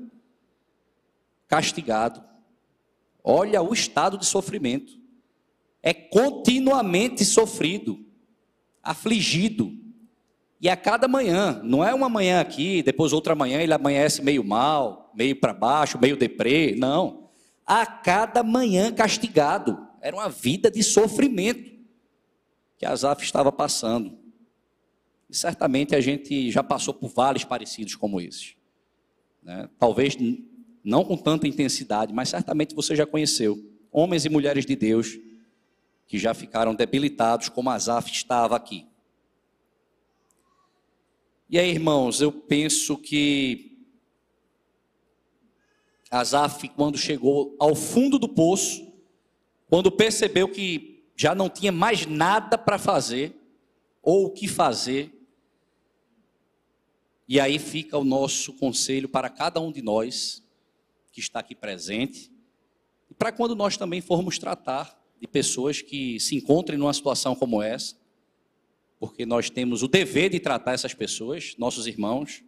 castigado. 1.49 2.23
Olha 3.25 3.61
o 3.61 3.75
estado 3.75 4.17
de 4.17 4.25
sofrimento. 4.25 5.02
É 5.83 5.93
continuamente 5.93 7.25
sofrido, 7.25 8.05
afligido. 8.83 9.73
E 10.61 10.69
a 10.69 10.77
cada 10.77 11.09
manhã, 11.09 11.61
não 11.65 11.85
é 11.85 11.93
uma 11.93 12.09
manhã 12.09 12.41
aqui, 12.41 12.83
depois 12.83 13.13
outra 13.13 13.35
manhã 13.35 13.61
ele 13.61 13.73
amanhece 13.73 14.23
meio 14.23 14.45
mal, 14.45 15.11
meio 15.15 15.35
para 15.35 15.53
baixo, 15.53 15.99
meio 16.01 16.17
deprê, 16.17 16.77
não. 16.77 17.31
A 17.67 17.85
cada 17.85 18.43
manhã 18.43 18.93
castigado. 18.93 19.89
Era 20.01 20.17
uma 20.17 20.29
vida 20.29 20.71
de 20.71 20.83
sofrimento 20.83 21.73
que 22.79 22.87
Asaf 22.87 23.25
estava 23.25 23.51
passando. 23.51 24.19
E 25.29 25.37
certamente 25.37 25.97
a 25.97 26.01
gente 26.01 26.51
já 26.51 26.63
passou 26.63 26.93
por 26.93 27.09
vales 27.09 27.45
parecidos 27.45 27.97
como 27.97 28.21
esses. 28.21 28.55
Né? 29.43 29.69
Talvez 29.79 30.17
não 30.85 31.05
com 31.05 31.17
tanta 31.17 31.49
intensidade, 31.49 32.13
mas 32.13 32.29
certamente 32.29 32.75
você 32.75 32.95
já 32.95 33.07
conheceu 33.07 33.59
homens 33.91 34.25
e 34.25 34.29
mulheres 34.29 34.67
de 34.67 34.77
Deus 34.77 35.19
que 36.13 36.19
já 36.19 36.35
ficaram 36.35 36.75
debilitados, 36.75 37.49
como 37.49 37.71
Asaf 37.71 38.13
estava 38.13 38.55
aqui. 38.55 38.87
E 41.49 41.59
aí, 41.59 41.71
irmãos, 41.71 42.21
eu 42.21 42.31
penso 42.31 42.99
que 42.99 43.83
Asaf, 46.11 46.69
quando 46.69 46.99
chegou 46.99 47.57
ao 47.59 47.75
fundo 47.75 48.19
do 48.19 48.29
poço, 48.29 48.93
quando 49.71 49.91
percebeu 49.91 50.51
que 50.51 51.03
já 51.17 51.35
não 51.35 51.49
tinha 51.49 51.73
mais 51.73 52.05
nada 52.05 52.59
para 52.59 52.79
fazer, 52.79 53.35
ou 54.03 54.27
o 54.27 54.31
que 54.33 54.47
fazer, 54.47 55.19
e 57.27 57.41
aí 57.41 57.59
fica 57.59 57.97
o 57.97 58.05
nosso 58.05 58.53
conselho 58.53 59.09
para 59.09 59.31
cada 59.31 59.63
um 59.63 59.73
de 59.73 59.81
nós 59.81 60.47
que 61.11 61.21
está 61.21 61.41
aqui 61.41 61.55
presente, 61.55 62.31
e 63.11 63.15
para 63.15 63.33
quando 63.33 63.57
nós 63.57 63.79
também 63.79 64.03
formos 64.03 64.39
tratar 64.39 65.02
de 65.23 65.29
pessoas 65.29 65.81
que 65.81 66.19
se 66.19 66.35
encontrem 66.35 66.77
numa 66.77 66.93
situação 66.93 67.37
como 67.37 67.63
essa, 67.63 67.95
porque 68.99 69.25
nós 69.25 69.49
temos 69.49 69.81
o 69.81 69.87
dever 69.87 70.29
de 70.29 70.41
tratar 70.41 70.73
essas 70.73 70.95
pessoas, 70.95 71.55
nossos 71.57 71.87
irmãos. 71.87 72.43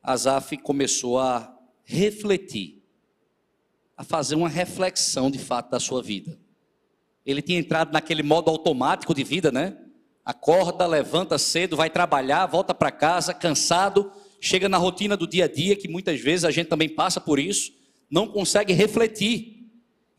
Asaf 0.00 0.56
começou 0.58 1.18
a 1.18 1.58
refletir, 1.82 2.80
a 3.96 4.04
fazer 4.04 4.36
uma 4.36 4.48
reflexão 4.48 5.28
de 5.28 5.40
fato 5.40 5.72
da 5.72 5.80
sua 5.80 6.00
vida. 6.00 6.38
Ele 7.26 7.42
tinha 7.42 7.58
entrado 7.58 7.92
naquele 7.92 8.22
modo 8.22 8.48
automático 8.48 9.12
de 9.12 9.24
vida, 9.24 9.50
né? 9.50 9.76
Acorda, 10.24 10.86
levanta 10.86 11.36
cedo, 11.36 11.76
vai 11.76 11.90
trabalhar, 11.90 12.46
volta 12.46 12.72
para 12.72 12.92
casa 12.92 13.34
cansado, 13.34 14.12
chega 14.40 14.68
na 14.68 14.78
rotina 14.78 15.16
do 15.16 15.26
dia 15.26 15.46
a 15.46 15.48
dia, 15.48 15.74
que 15.74 15.88
muitas 15.88 16.20
vezes 16.20 16.44
a 16.44 16.52
gente 16.52 16.68
também 16.68 16.88
passa 16.88 17.20
por 17.20 17.40
isso, 17.40 17.72
não 18.08 18.28
consegue 18.28 18.72
refletir 18.72 19.59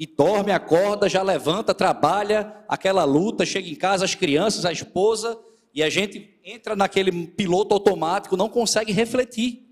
e 0.02 0.08
dorme, 0.08 0.52
acorda, 0.52 1.08
já 1.08 1.22
levanta, 1.22 1.76
trabalha, 1.76 2.66
aquela 2.68 3.04
luta, 3.04 3.46
chega 3.46 3.70
em 3.70 3.76
casa, 3.76 4.04
as 4.04 4.16
crianças, 4.16 4.66
a 4.66 4.72
esposa, 4.72 5.40
e 5.76 5.84
a 5.84 5.92
gente 5.92 6.40
entra 6.44 6.76
naquele 6.76 7.28
piloto 7.28 7.76
automático, 7.76 8.36
não 8.36 8.50
consegue 8.50 8.92
refletir. 8.92 9.64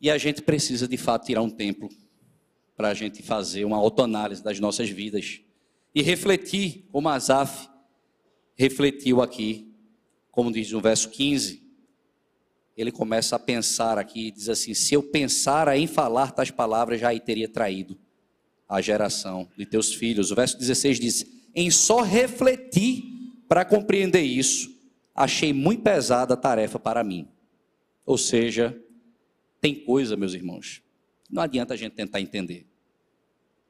E 0.00 0.08
a 0.08 0.16
gente 0.18 0.40
precisa, 0.40 0.86
de 0.86 0.96
fato, 0.96 1.26
tirar 1.26 1.42
um 1.42 1.50
tempo 1.50 1.88
para 2.76 2.90
a 2.90 2.94
gente 2.94 3.24
fazer 3.24 3.64
uma 3.64 3.76
autoanálise 3.76 4.40
das 4.40 4.60
nossas 4.60 4.88
vidas 4.88 5.40
e 5.92 6.00
refletir, 6.00 6.86
como 6.92 7.08
Asaf 7.08 7.68
refletiu 8.54 9.20
aqui, 9.20 9.74
como 10.30 10.52
diz 10.52 10.70
no 10.70 10.80
verso 10.80 11.10
15. 11.10 11.60
Ele 12.76 12.92
começa 12.92 13.34
a 13.34 13.38
pensar 13.40 13.98
aqui, 13.98 14.30
diz 14.30 14.48
assim: 14.48 14.74
Se 14.74 14.94
eu 14.94 15.02
pensara 15.02 15.76
em 15.76 15.88
falar 15.88 16.30
tais 16.30 16.52
palavras, 16.52 17.00
já 17.00 17.08
aí 17.08 17.18
teria 17.18 17.48
traído 17.48 17.98
a 18.68 18.80
geração 18.80 19.48
de 19.56 19.66
teus 19.66 19.94
filhos. 19.94 20.30
O 20.30 20.34
verso 20.34 20.58
16 20.58 21.00
diz: 21.00 21.26
Em 21.54 21.70
só 21.70 22.02
refletir 22.02 23.04
para 23.48 23.64
compreender 23.64 24.22
isso, 24.22 24.70
achei 25.14 25.52
muito 25.52 25.82
pesada 25.82 26.34
a 26.34 26.36
tarefa 26.36 26.78
para 26.78 27.04
mim. 27.04 27.28
Ou 28.04 28.18
seja, 28.18 28.78
tem 29.60 29.74
coisa, 29.74 30.16
meus 30.16 30.34
irmãos, 30.34 30.82
não 31.30 31.42
adianta 31.42 31.74
a 31.74 31.76
gente 31.76 31.92
tentar 31.92 32.20
entender. 32.20 32.66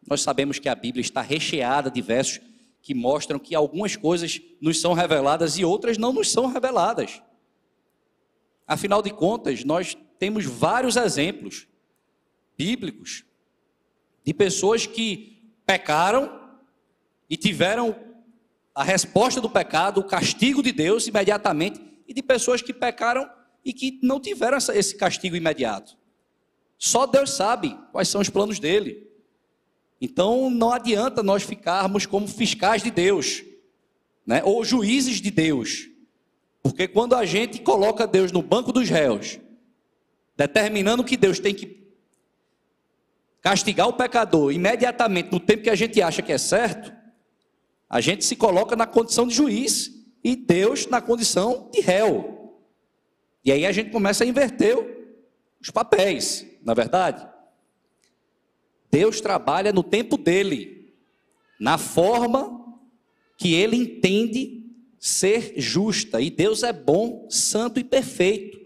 Nós 0.06 0.20
sabemos 0.20 0.58
que 0.58 0.68
a 0.68 0.74
Bíblia 0.74 1.00
está 1.00 1.22
recheada 1.22 1.90
de 1.90 2.02
versos 2.02 2.40
que 2.82 2.94
mostram 2.94 3.38
que 3.38 3.54
algumas 3.54 3.96
coisas 3.96 4.40
nos 4.60 4.80
são 4.80 4.92
reveladas 4.92 5.56
e 5.56 5.64
outras 5.64 5.96
não 5.96 6.12
nos 6.12 6.30
são 6.30 6.46
reveladas. 6.46 7.22
Afinal 8.66 9.00
de 9.00 9.10
contas, 9.10 9.64
nós 9.64 9.96
temos 10.18 10.44
vários 10.44 10.96
exemplos 10.96 11.66
bíblicos 12.56 13.24
de 14.24 14.32
pessoas 14.32 14.86
que 14.86 15.52
pecaram 15.66 16.40
e 17.28 17.36
tiveram 17.36 17.94
a 18.74 18.82
resposta 18.82 19.40
do 19.40 19.48
pecado, 19.48 20.00
o 20.00 20.04
castigo 20.04 20.62
de 20.62 20.72
Deus 20.72 21.06
imediatamente, 21.06 21.80
e 22.08 22.12
de 22.12 22.22
pessoas 22.22 22.60
que 22.60 22.72
pecaram 22.72 23.28
e 23.64 23.72
que 23.72 23.98
não 24.02 24.20
tiveram 24.20 24.58
esse 24.58 24.96
castigo 24.96 25.36
imediato. 25.36 25.96
Só 26.78 27.06
Deus 27.06 27.30
sabe 27.30 27.78
quais 27.92 28.08
são 28.08 28.20
os 28.20 28.28
planos 28.28 28.58
dele. 28.58 29.08
Então 30.00 30.50
não 30.50 30.70
adianta 30.70 31.22
nós 31.22 31.42
ficarmos 31.42 32.04
como 32.04 32.26
fiscais 32.26 32.82
de 32.82 32.90
Deus, 32.90 33.42
né? 34.26 34.42
ou 34.44 34.64
juízes 34.64 35.20
de 35.20 35.30
Deus. 35.30 35.88
Porque 36.62 36.88
quando 36.88 37.14
a 37.14 37.24
gente 37.24 37.60
coloca 37.60 38.06
Deus 38.06 38.32
no 38.32 38.42
banco 38.42 38.72
dos 38.72 38.90
réus, 38.90 39.38
determinando 40.36 41.04
que 41.04 41.16
Deus 41.16 41.38
tem 41.38 41.54
que 41.54 41.83
castigar 43.44 43.86
o 43.86 43.92
pecador 43.92 44.50
imediatamente 44.50 45.30
no 45.30 45.38
tempo 45.38 45.64
que 45.64 45.68
a 45.68 45.74
gente 45.74 46.00
acha 46.00 46.22
que 46.22 46.32
é 46.32 46.38
certo, 46.38 46.90
a 47.90 48.00
gente 48.00 48.24
se 48.24 48.34
coloca 48.34 48.74
na 48.74 48.86
condição 48.86 49.28
de 49.28 49.34
juiz 49.34 49.92
e 50.24 50.34
Deus 50.34 50.86
na 50.86 50.98
condição 51.02 51.68
de 51.70 51.82
réu. 51.82 52.56
E 53.44 53.52
aí 53.52 53.66
a 53.66 53.70
gente 53.70 53.90
começa 53.90 54.24
a 54.24 54.26
inverter 54.26 54.74
os 55.60 55.70
papéis, 55.70 56.46
na 56.62 56.72
é 56.72 56.74
verdade. 56.74 57.28
Deus 58.90 59.20
trabalha 59.20 59.74
no 59.74 59.82
tempo 59.82 60.16
dele, 60.16 60.94
na 61.60 61.76
forma 61.76 62.78
que 63.36 63.52
ele 63.52 63.76
entende 63.76 64.64
ser 64.98 65.52
justa, 65.58 66.18
e 66.18 66.30
Deus 66.30 66.62
é 66.62 66.72
bom, 66.72 67.26
santo 67.28 67.78
e 67.78 67.84
perfeito. 67.84 68.58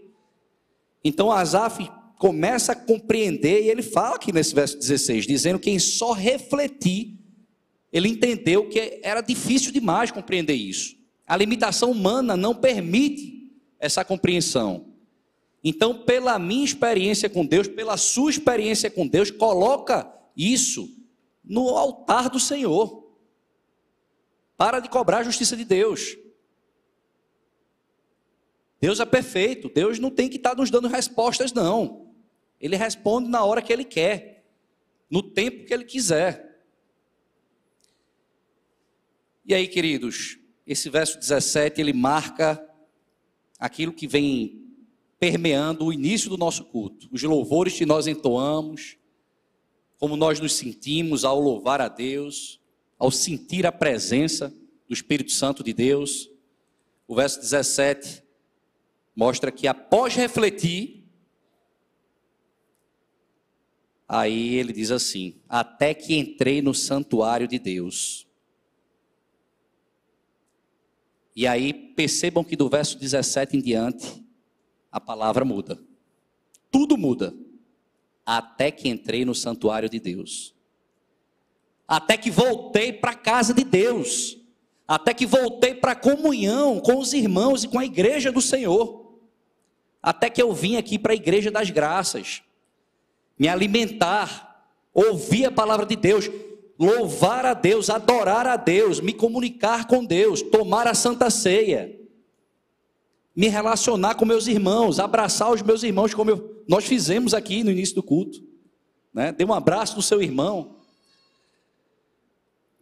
Então 1.03 1.29
Asaf 1.29 1.91
começa 2.19 2.73
a 2.73 2.75
compreender, 2.75 3.63
e 3.63 3.69
ele 3.69 3.81
fala 3.81 4.17
aqui 4.17 4.33
nesse 4.33 4.53
verso 4.53 4.77
16, 4.77 5.25
dizendo 5.25 5.57
que 5.57 5.69
em 5.69 5.79
só 5.79 6.11
refletir, 6.11 7.17
ele 7.93 8.09
entendeu 8.09 8.67
que 8.67 8.99
era 9.01 9.21
difícil 9.21 9.71
demais 9.71 10.11
compreender 10.11 10.53
isso. 10.53 10.97
A 11.25 11.37
limitação 11.37 11.91
humana 11.91 12.35
não 12.35 12.53
permite 12.53 13.49
essa 13.79 14.03
compreensão. 14.03 14.93
Então, 15.63 16.03
pela 16.03 16.37
minha 16.37 16.65
experiência 16.65 17.29
com 17.29 17.45
Deus, 17.45 17.69
pela 17.69 17.95
sua 17.95 18.29
experiência 18.29 18.91
com 18.91 19.07
Deus, 19.07 19.31
coloca 19.31 20.13
isso 20.35 20.89
no 21.41 21.69
altar 21.69 22.29
do 22.29 22.39
Senhor. 22.39 23.15
Para 24.57 24.81
de 24.81 24.89
cobrar 24.89 25.19
a 25.19 25.23
justiça 25.23 25.55
de 25.55 25.63
Deus. 25.63 26.17
Deus 28.81 28.99
é 28.99 29.05
perfeito, 29.05 29.69
Deus 29.69 29.99
não 29.99 30.11
tem 30.11 30.27
que 30.27 30.35
estar 30.35 30.53
nos 30.53 30.69
dando 30.69 30.89
respostas, 30.89 31.53
não. 31.53 32.08
Ele 32.59 32.75
responde 32.75 33.29
na 33.29 33.43
hora 33.43 33.61
que 33.61 33.71
ele 33.71 33.85
quer, 33.85 34.45
no 35.09 35.23
tempo 35.23 35.65
que 35.65 35.73
ele 35.73 35.85
quiser. 35.85 36.63
E 39.45 39.53
aí, 39.53 39.67
queridos, 39.67 40.37
esse 40.65 40.89
verso 40.89 41.17
17 41.17 41.81
ele 41.81 41.93
marca 41.93 42.63
aquilo 43.59 43.91
que 43.91 44.07
vem 44.07 44.59
permeando 45.19 45.85
o 45.85 45.93
início 45.93 46.29
do 46.29 46.37
nosso 46.37 46.63
culto, 46.65 47.09
os 47.11 47.21
louvores 47.23 47.73
que 47.73 47.85
nós 47.85 48.07
entoamos, 48.07 48.97
como 49.97 50.15
nós 50.15 50.39
nos 50.39 50.53
sentimos 50.53 51.25
ao 51.25 51.39
louvar 51.39 51.81
a 51.81 51.89
Deus, 51.89 52.61
ao 52.97 53.11
sentir 53.11 53.65
a 53.65 53.71
presença 53.71 54.53
do 54.87 54.93
Espírito 54.93 55.31
Santo 55.31 55.63
de 55.63 55.73
Deus. 55.73 56.29
O 57.07 57.15
verso 57.15 57.39
17 57.41 58.23
mostra 59.15 59.51
que 59.51 59.67
após 59.67 60.15
refletir, 60.15 60.98
aí 64.09 64.55
ele 64.55 64.73
diz 64.73 64.89
assim: 64.89 65.35
Até 65.47 65.93
que 65.93 66.17
entrei 66.17 66.61
no 66.61 66.73
santuário 66.73 67.47
de 67.47 67.59
Deus. 67.59 68.27
E 71.35 71.47
aí 71.47 71.71
percebam 71.71 72.43
que 72.43 72.55
do 72.55 72.67
verso 72.67 72.97
17 72.97 73.55
em 73.55 73.61
diante, 73.61 74.25
a 74.91 74.99
palavra 74.99 75.45
muda. 75.45 75.79
Tudo 76.71 76.97
muda. 76.97 77.33
Até 78.25 78.71
que 78.71 78.89
entrei 78.89 79.23
no 79.23 79.33
santuário 79.33 79.89
de 79.89 79.99
Deus. 79.99 80.53
Até 81.87 82.17
que 82.17 82.29
voltei 82.29 82.91
para 82.91 83.11
a 83.11 83.15
casa 83.15 83.53
de 83.53 83.63
Deus. 83.63 84.37
Até 84.87 85.13
que 85.13 85.25
voltei 85.25 85.75
para 85.75 85.93
a 85.93 85.95
comunhão 85.95 86.79
com 86.79 86.97
os 86.97 87.13
irmãos 87.13 87.63
e 87.63 87.67
com 87.67 87.79
a 87.79 87.85
igreja 87.85 88.31
do 88.31 88.41
Senhor. 88.41 89.19
Até 90.01 90.29
que 90.29 90.41
eu 90.41 90.53
vim 90.53 90.77
aqui 90.77 90.97
para 90.97 91.13
a 91.13 91.15
igreja 91.15 91.51
das 91.51 91.69
graças, 91.69 92.41
me 93.39 93.47
alimentar, 93.47 94.67
ouvir 94.93 95.45
a 95.45 95.51
palavra 95.51 95.85
de 95.85 95.95
Deus, 95.95 96.29
louvar 96.77 97.45
a 97.45 97.53
Deus, 97.53 97.89
adorar 97.89 98.45
a 98.45 98.57
Deus, 98.57 98.99
me 98.99 99.13
comunicar 99.13 99.87
com 99.87 100.03
Deus, 100.03 100.41
tomar 100.41 100.85
a 100.87 100.93
santa 100.93 101.29
ceia, 101.29 101.97
me 103.35 103.47
relacionar 103.47 104.15
com 104.15 104.25
meus 104.25 104.45
irmãos, 104.47 104.99
abraçar 104.99 105.51
os 105.51 105.61
meus 105.61 105.83
irmãos, 105.83 106.13
como 106.13 106.29
eu, 106.29 106.63
nós 106.67 106.85
fizemos 106.85 107.33
aqui 107.33 107.63
no 107.63 107.71
início 107.71 107.95
do 107.95 108.03
culto. 108.03 108.43
Né? 109.13 109.31
Dê 109.31 109.45
um 109.45 109.53
abraço 109.53 109.95
no 109.95 110.01
seu 110.01 110.21
irmão. 110.21 110.75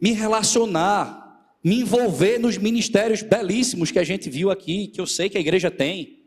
Me 0.00 0.12
relacionar, 0.12 1.54
me 1.62 1.80
envolver 1.80 2.38
nos 2.38 2.58
ministérios 2.58 3.22
belíssimos 3.22 3.92
que 3.92 3.98
a 3.98 4.04
gente 4.04 4.28
viu 4.28 4.50
aqui, 4.50 4.88
que 4.88 5.00
eu 5.00 5.06
sei 5.06 5.28
que 5.28 5.38
a 5.38 5.40
igreja 5.40 5.70
tem 5.70 6.18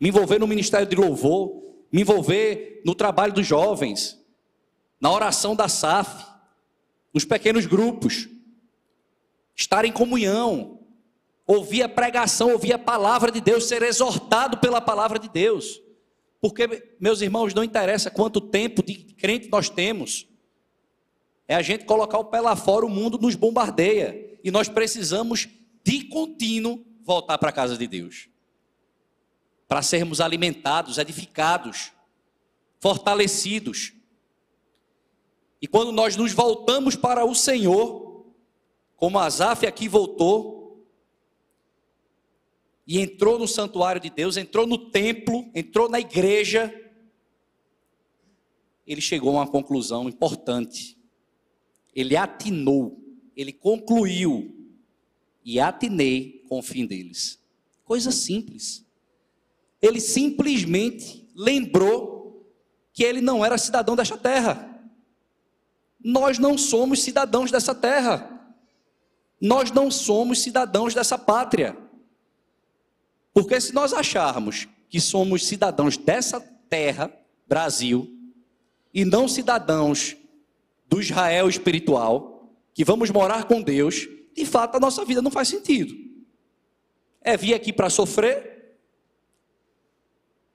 me 0.00 0.08
envolver 0.08 0.38
no 0.38 0.46
ministério 0.46 0.86
de 0.86 0.94
louvor, 0.94 1.62
me 1.92 2.02
envolver 2.02 2.82
no 2.84 2.94
trabalho 2.94 3.32
dos 3.32 3.46
jovens, 3.46 4.18
na 5.00 5.10
oração 5.12 5.54
da 5.54 5.68
SAF, 5.68 6.24
nos 7.12 7.24
pequenos 7.24 7.66
grupos, 7.66 8.28
estar 9.54 9.84
em 9.84 9.92
comunhão, 9.92 10.80
ouvir 11.46 11.82
a 11.82 11.88
pregação, 11.88 12.52
ouvir 12.52 12.72
a 12.72 12.78
palavra 12.78 13.30
de 13.30 13.40
Deus, 13.40 13.64
ser 13.64 13.82
exortado 13.82 14.58
pela 14.58 14.80
palavra 14.80 15.18
de 15.18 15.28
Deus. 15.28 15.80
Porque, 16.40 16.94
meus 17.00 17.20
irmãos, 17.20 17.54
não 17.54 17.64
interessa 17.64 18.10
quanto 18.10 18.40
tempo 18.40 18.82
de 18.82 18.94
crente 18.94 19.48
nós 19.48 19.70
temos, 19.70 20.26
é 21.48 21.54
a 21.54 21.62
gente 21.62 21.84
colocar 21.84 22.18
o 22.18 22.24
pé 22.24 22.40
lá 22.40 22.56
fora, 22.56 22.84
o 22.84 22.90
mundo 22.90 23.18
nos 23.18 23.34
bombardeia, 23.34 24.38
e 24.42 24.50
nós 24.50 24.68
precisamos 24.68 25.48
de 25.84 26.04
contínuo 26.04 26.84
voltar 27.02 27.38
para 27.38 27.50
a 27.50 27.52
casa 27.52 27.76
de 27.76 27.86
Deus 27.86 28.28
para 29.68 29.82
sermos 29.82 30.20
alimentados, 30.20 30.98
edificados, 30.98 31.92
fortalecidos. 32.78 33.92
E 35.60 35.66
quando 35.66 35.90
nós 35.90 36.16
nos 36.16 36.32
voltamos 36.32 36.94
para 36.94 37.24
o 37.24 37.34
Senhor, 37.34 38.26
como 38.96 39.18
Asaf 39.18 39.66
aqui 39.66 39.88
voltou, 39.88 40.86
e 42.86 43.00
entrou 43.00 43.38
no 43.38 43.48
santuário 43.48 44.00
de 44.00 44.08
Deus, 44.08 44.36
entrou 44.36 44.66
no 44.66 44.78
templo, 44.90 45.50
entrou 45.52 45.88
na 45.88 45.98
igreja, 45.98 46.72
ele 48.86 49.00
chegou 49.00 49.30
a 49.30 49.40
uma 49.40 49.48
conclusão 49.48 50.08
importante. 50.08 50.96
Ele 51.92 52.16
atinou, 52.16 53.02
ele 53.36 53.52
concluiu, 53.52 54.52
e 55.44 55.58
atinei 55.58 56.44
com 56.48 56.60
o 56.60 56.62
fim 56.62 56.86
deles. 56.86 57.40
Coisa 57.84 58.12
simples 58.12 58.85
ele 59.86 60.00
simplesmente 60.00 61.30
lembrou 61.34 62.52
que 62.92 63.04
ele 63.04 63.20
não 63.20 63.44
era 63.44 63.58
cidadão 63.58 63.94
desta 63.94 64.16
terra. 64.16 64.80
Nós 66.02 66.38
não 66.38 66.56
somos 66.56 67.02
cidadãos 67.02 67.50
dessa 67.50 67.74
terra. 67.74 68.54
Nós 69.40 69.70
não 69.70 69.90
somos 69.90 70.40
cidadãos 70.40 70.94
dessa 70.94 71.18
pátria. 71.18 71.76
Porque 73.34 73.60
se 73.60 73.74
nós 73.74 73.92
acharmos 73.92 74.66
que 74.88 74.98
somos 74.98 75.46
cidadãos 75.46 75.96
dessa 75.98 76.40
terra, 76.70 77.12
Brasil, 77.46 78.10
e 78.94 79.04
não 79.04 79.28
cidadãos 79.28 80.16
do 80.88 81.00
Israel 81.00 81.48
espiritual, 81.48 82.50
que 82.72 82.84
vamos 82.84 83.10
morar 83.10 83.44
com 83.44 83.60
Deus, 83.60 84.08
de 84.34 84.46
fato 84.46 84.76
a 84.76 84.80
nossa 84.80 85.04
vida 85.04 85.20
não 85.20 85.30
faz 85.30 85.48
sentido. 85.48 85.94
É 87.20 87.36
vir 87.36 87.52
aqui 87.52 87.72
para 87.72 87.90
sofrer, 87.90 88.55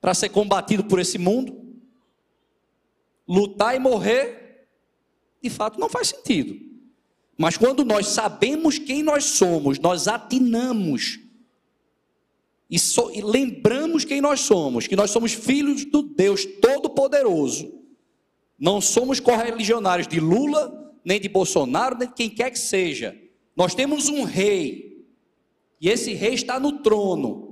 para 0.01 0.15
ser 0.15 0.29
combatido 0.29 0.83
por 0.83 0.99
esse 0.99 1.17
mundo, 1.17 1.55
lutar 3.27 3.75
e 3.75 3.79
morrer, 3.79 4.67
de 5.41 5.49
fato 5.49 5.79
não 5.79 5.87
faz 5.87 6.09
sentido. 6.09 6.59
Mas 7.37 7.55
quando 7.55 7.85
nós 7.85 8.07
sabemos 8.07 8.77
quem 8.77 9.03
nós 9.03 9.23
somos, 9.25 9.79
nós 9.79 10.07
atinamos 10.07 11.19
e, 12.71 12.79
so, 12.79 13.11
e 13.13 13.21
lembramos 13.21 14.05
quem 14.05 14.21
nós 14.21 14.39
somos, 14.39 14.87
que 14.87 14.95
nós 14.95 15.11
somos 15.11 15.33
filhos 15.33 15.83
do 15.83 16.01
Deus 16.01 16.45
Todo-Poderoso. 16.45 17.69
Não 18.57 18.79
somos 18.79 19.19
correligionários 19.19 20.07
de 20.07 20.21
Lula, 20.21 20.93
nem 21.03 21.19
de 21.19 21.27
Bolsonaro, 21.27 21.97
nem 21.97 22.07
de 22.07 22.13
quem 22.13 22.29
quer 22.29 22.49
que 22.49 22.59
seja. 22.59 23.13
Nós 23.57 23.75
temos 23.75 24.07
um 24.07 24.23
rei, 24.23 25.05
e 25.81 25.89
esse 25.89 26.13
rei 26.13 26.33
está 26.33 26.61
no 26.61 26.81
trono. 26.81 27.50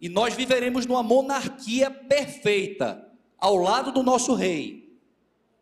E 0.00 0.08
nós 0.08 0.34
viveremos 0.34 0.86
numa 0.86 1.02
monarquia 1.02 1.90
perfeita, 1.90 3.10
ao 3.36 3.56
lado 3.56 3.92
do 3.92 4.02
nosso 4.02 4.34
rei, 4.34 4.96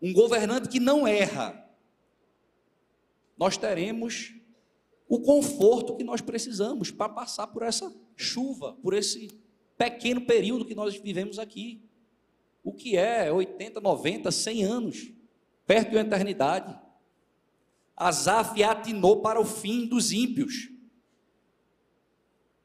um 0.01 0.13
governante 0.13 0.69
que 0.69 0.81
não 0.81 1.07
erra. 1.07 1.69
Nós 3.37 3.57
teremos 3.57 4.35
o 5.09 5.21
conforto 5.21 5.97
que 5.97 6.05
nós 6.05 6.21
precisamos 6.21 6.91
para 6.91 7.09
passar 7.09 7.47
por 7.47 7.63
essa 7.63 7.95
chuva, 8.17 8.75
por 8.83 8.95
esse 8.95 9.39
pequeno 9.77 10.23
período 10.23 10.65
que 10.65 10.75
nós 10.75 10.97
vivemos 10.97 11.39
aqui. 11.39 11.83
O 12.65 12.73
que 12.73 12.97
é 12.97 13.31
80, 13.31 13.81
90, 13.81 14.31
100 14.31 14.65
anos, 14.65 15.13
perto 15.67 15.91
de 15.91 15.97
uma 15.97 16.03
eternidade. 16.03 16.79
Asaf 17.97 18.63
atinou 18.63 19.23
para 19.23 19.41
o 19.41 19.45
fim 19.45 19.87
dos 19.87 20.13
ímpios. 20.13 20.71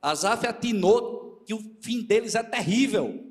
Asaf 0.02 0.48
atinou 0.48 1.21
que 1.46 1.54
o 1.54 1.76
fim 1.82 2.02
deles 2.04 2.36
é 2.36 2.44
terrível. 2.44 3.26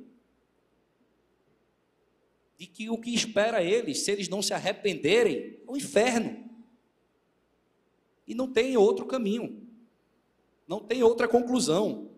De 2.56 2.66
que 2.66 2.90
o 2.90 2.98
que 2.98 3.14
espera 3.14 3.62
eles, 3.62 4.04
se 4.04 4.10
eles 4.10 4.28
não 4.28 4.42
se 4.42 4.52
arrependerem, 4.52 5.60
é 5.66 5.70
o 5.70 5.76
inferno. 5.76 6.50
E 8.26 8.34
não 8.34 8.52
tem 8.52 8.76
outro 8.76 9.06
caminho. 9.06 9.66
Não 10.68 10.80
tem 10.80 11.02
outra 11.02 11.26
conclusão. 11.26 12.10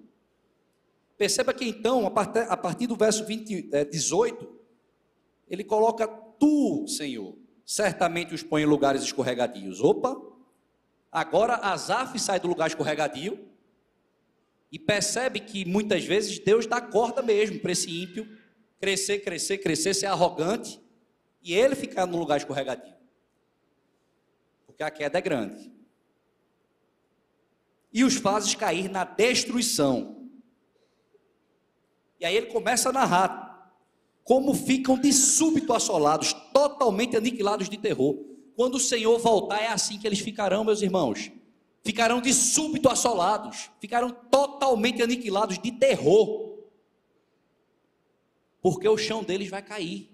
Perceba 1.17 1.55
que 1.55 1.65
então, 1.65 2.07
a 2.07 2.57
partir, 2.57 2.87
do 2.87 2.97
verso 2.97 3.25
20, 3.25 3.71
é, 3.73 3.85
18, 3.85 4.49
ele 5.49 5.63
coloca: 5.63 6.09
Tu, 6.09 6.87
Senhor, 6.89 7.37
certamente 7.65 8.35
os 8.35 8.43
põe 8.43 8.63
em 8.63 8.67
lugares 8.67 9.03
escorregadios. 9.03 9.81
Opa! 9.81 10.21
Agora 11.11 11.55
Asaf 11.57 12.19
sai 12.19 12.41
do 12.41 12.49
lugar 12.49 12.67
escorregadio 12.67 13.52
e 14.73 14.79
percebe 14.79 15.39
que 15.39 15.67
muitas 15.67 16.03
vezes 16.03 16.39
Deus 16.39 16.67
dá 16.67 16.81
corda 16.81 17.21
mesmo 17.21 17.61
para 17.61 17.73
esse 17.73 17.91
ímpio 17.91 18.27
crescer, 18.81 19.19
crescer, 19.19 19.59
crescer, 19.59 19.93
ser 19.93 20.07
arrogante 20.07 20.81
e 21.43 21.53
ele 21.53 21.75
ficar 21.77 22.07
no 22.07 22.17
lugar 22.17 22.39
escorregadio. 22.39 22.95
Porque 24.67 24.83
a 24.83 24.91
queda 24.91 25.19
é 25.19 25.21
grande. 25.21 25.71
E 27.93 28.03
os 28.03 28.17
fazes 28.17 28.55
cair 28.55 28.89
na 28.89 29.05
destruição. 29.05 30.27
E 32.19 32.25
aí 32.25 32.35
ele 32.35 32.47
começa 32.47 32.89
a 32.89 32.93
narrar 32.93 33.53
como 34.25 34.55
ficam 34.55 34.99
de 34.99 35.13
súbito 35.13 35.75
assolados, 35.75 36.33
totalmente 36.55 37.15
aniquilados 37.15 37.69
de 37.69 37.77
terror. 37.77 38.17
Quando 38.57 38.77
o 38.77 38.81
Senhor 38.81 39.19
voltar, 39.19 39.61
é 39.61 39.67
assim 39.67 39.99
que 39.99 40.07
eles 40.07 40.21
ficarão, 40.21 40.65
meus 40.65 40.81
irmãos 40.81 41.31
ficarão 41.83 42.21
de 42.21 42.33
súbito 42.33 42.89
assolados, 42.89 43.71
ficarão 43.81 44.11
totalmente 44.11 45.03
aniquilados 45.03 45.59
de 45.59 45.73
terror, 45.73 46.59
porque 48.61 48.89
o 48.89 48.97
chão 48.97 49.25
deles 49.25 49.49
vai 49.49 49.63
cair, 49.63 50.09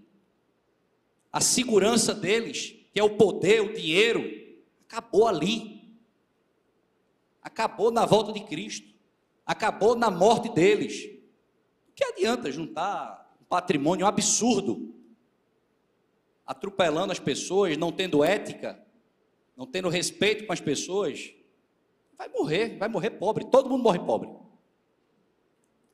a 1.30 1.40
segurança 1.40 2.14
deles, 2.14 2.74
que 2.92 2.98
é 2.98 3.04
o 3.04 3.16
poder, 3.16 3.60
o 3.60 3.74
dinheiro, 3.74 4.24
acabou 4.86 5.28
ali, 5.28 5.94
acabou 7.42 7.90
na 7.90 8.06
volta 8.06 8.32
de 8.32 8.40
Cristo, 8.40 8.88
acabou 9.44 9.94
na 9.94 10.10
morte 10.10 10.48
deles. 10.48 11.04
O 11.88 11.92
que 11.94 12.02
adianta 12.02 12.50
juntar 12.50 13.36
um 13.40 13.44
patrimônio 13.44 14.06
absurdo, 14.06 14.94
atropelando 16.46 17.12
as 17.12 17.18
pessoas, 17.18 17.76
não 17.76 17.92
tendo 17.92 18.24
ética, 18.24 18.82
não 19.54 19.66
tendo 19.66 19.90
respeito 19.90 20.46
com 20.46 20.52
as 20.52 20.60
pessoas? 20.60 21.34
Vai 22.18 22.28
morrer, 22.28 22.76
vai 22.76 22.88
morrer 22.88 23.10
pobre. 23.10 23.44
Todo 23.44 23.70
mundo 23.70 23.82
morre 23.82 24.00
pobre. 24.00 24.28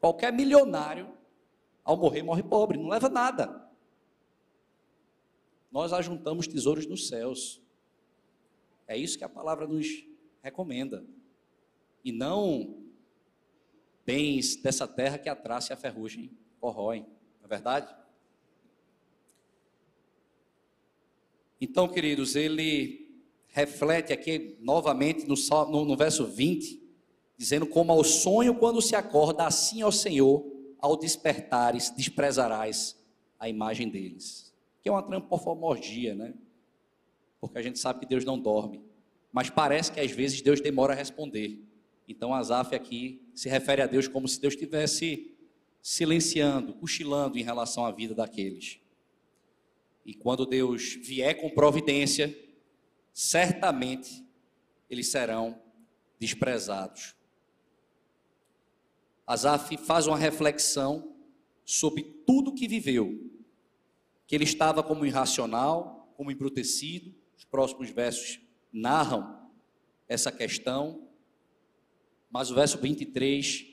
Qualquer 0.00 0.32
milionário, 0.32 1.14
ao 1.84 1.96
morrer, 1.96 2.22
morre 2.22 2.42
pobre, 2.42 2.78
não 2.78 2.88
leva 2.88 3.10
nada. 3.10 3.70
Nós 5.70 5.92
ajuntamos 5.92 6.46
tesouros 6.46 6.86
nos 6.86 7.08
céus. 7.08 7.60
É 8.86 8.96
isso 8.96 9.18
que 9.18 9.24
a 9.24 9.28
palavra 9.28 9.66
nos 9.66 10.06
recomenda. 10.42 11.04
E 12.02 12.12
não 12.12 12.82
bens 14.04 14.56
dessa 14.56 14.86
terra 14.86 15.18
que 15.18 15.28
a 15.28 15.36
traça 15.36 15.72
e 15.72 15.74
a 15.74 15.76
ferrugem 15.76 16.30
corroem. 16.60 17.02
Não 17.40 17.46
é 17.46 17.48
verdade? 17.48 17.94
Então, 21.60 21.88
queridos, 21.88 22.36
ele 22.36 23.03
reflete 23.54 24.12
aqui 24.12 24.58
novamente 24.60 25.28
no, 25.28 25.36
no, 25.70 25.84
no 25.84 25.96
verso 25.96 26.26
20, 26.26 26.82
dizendo: 27.38 27.64
Como 27.64 27.92
ao 27.92 28.02
sonho 28.02 28.56
quando 28.56 28.82
se 28.82 28.96
acorda, 28.96 29.46
assim 29.46 29.80
ao 29.80 29.92
Senhor, 29.92 30.44
ao 30.80 30.96
despertares, 30.96 31.88
desprezarás 31.96 33.00
a 33.38 33.48
imagem 33.48 33.88
deles. 33.88 34.52
Que 34.82 34.88
é 34.88 34.92
uma 34.92 35.02
trampofomorgia, 35.02 36.16
né? 36.16 36.34
Porque 37.40 37.56
a 37.56 37.62
gente 37.62 37.78
sabe 37.78 38.00
que 38.00 38.06
Deus 38.06 38.24
não 38.24 38.38
dorme. 38.38 38.82
Mas 39.32 39.50
parece 39.50 39.92
que 39.92 40.00
às 40.00 40.10
vezes 40.10 40.42
Deus 40.42 40.60
demora 40.60 40.92
a 40.92 40.96
responder. 40.96 41.62
Então 42.08 42.34
Asaf 42.34 42.74
aqui 42.74 43.22
se 43.34 43.48
refere 43.48 43.80
a 43.80 43.86
Deus 43.86 44.08
como 44.08 44.26
se 44.26 44.40
Deus 44.40 44.54
estivesse 44.54 45.32
silenciando, 45.80 46.74
cochilando 46.74 47.38
em 47.38 47.42
relação 47.42 47.86
à 47.86 47.92
vida 47.92 48.16
daqueles. 48.16 48.80
E 50.04 50.12
quando 50.12 50.44
Deus 50.44 50.94
vier 51.00 51.40
com 51.40 51.50
providência, 51.50 52.36
certamente 53.14 54.26
eles 54.90 55.08
serão 55.08 55.62
desprezados. 56.18 57.14
Asaf 59.24 59.76
faz 59.78 60.08
uma 60.08 60.18
reflexão 60.18 61.16
sobre 61.64 62.02
tudo 62.26 62.52
que 62.52 62.66
viveu, 62.66 63.30
que 64.26 64.34
ele 64.34 64.44
estava 64.44 64.82
como 64.82 65.06
irracional, 65.06 66.12
como 66.16 66.30
embrutecido. 66.30 67.14
Os 67.38 67.44
próximos 67.44 67.88
versos 67.88 68.40
narram 68.72 69.48
essa 70.08 70.30
questão, 70.30 71.08
mas 72.30 72.50
o 72.50 72.54
verso 72.54 72.78
23 72.78 73.64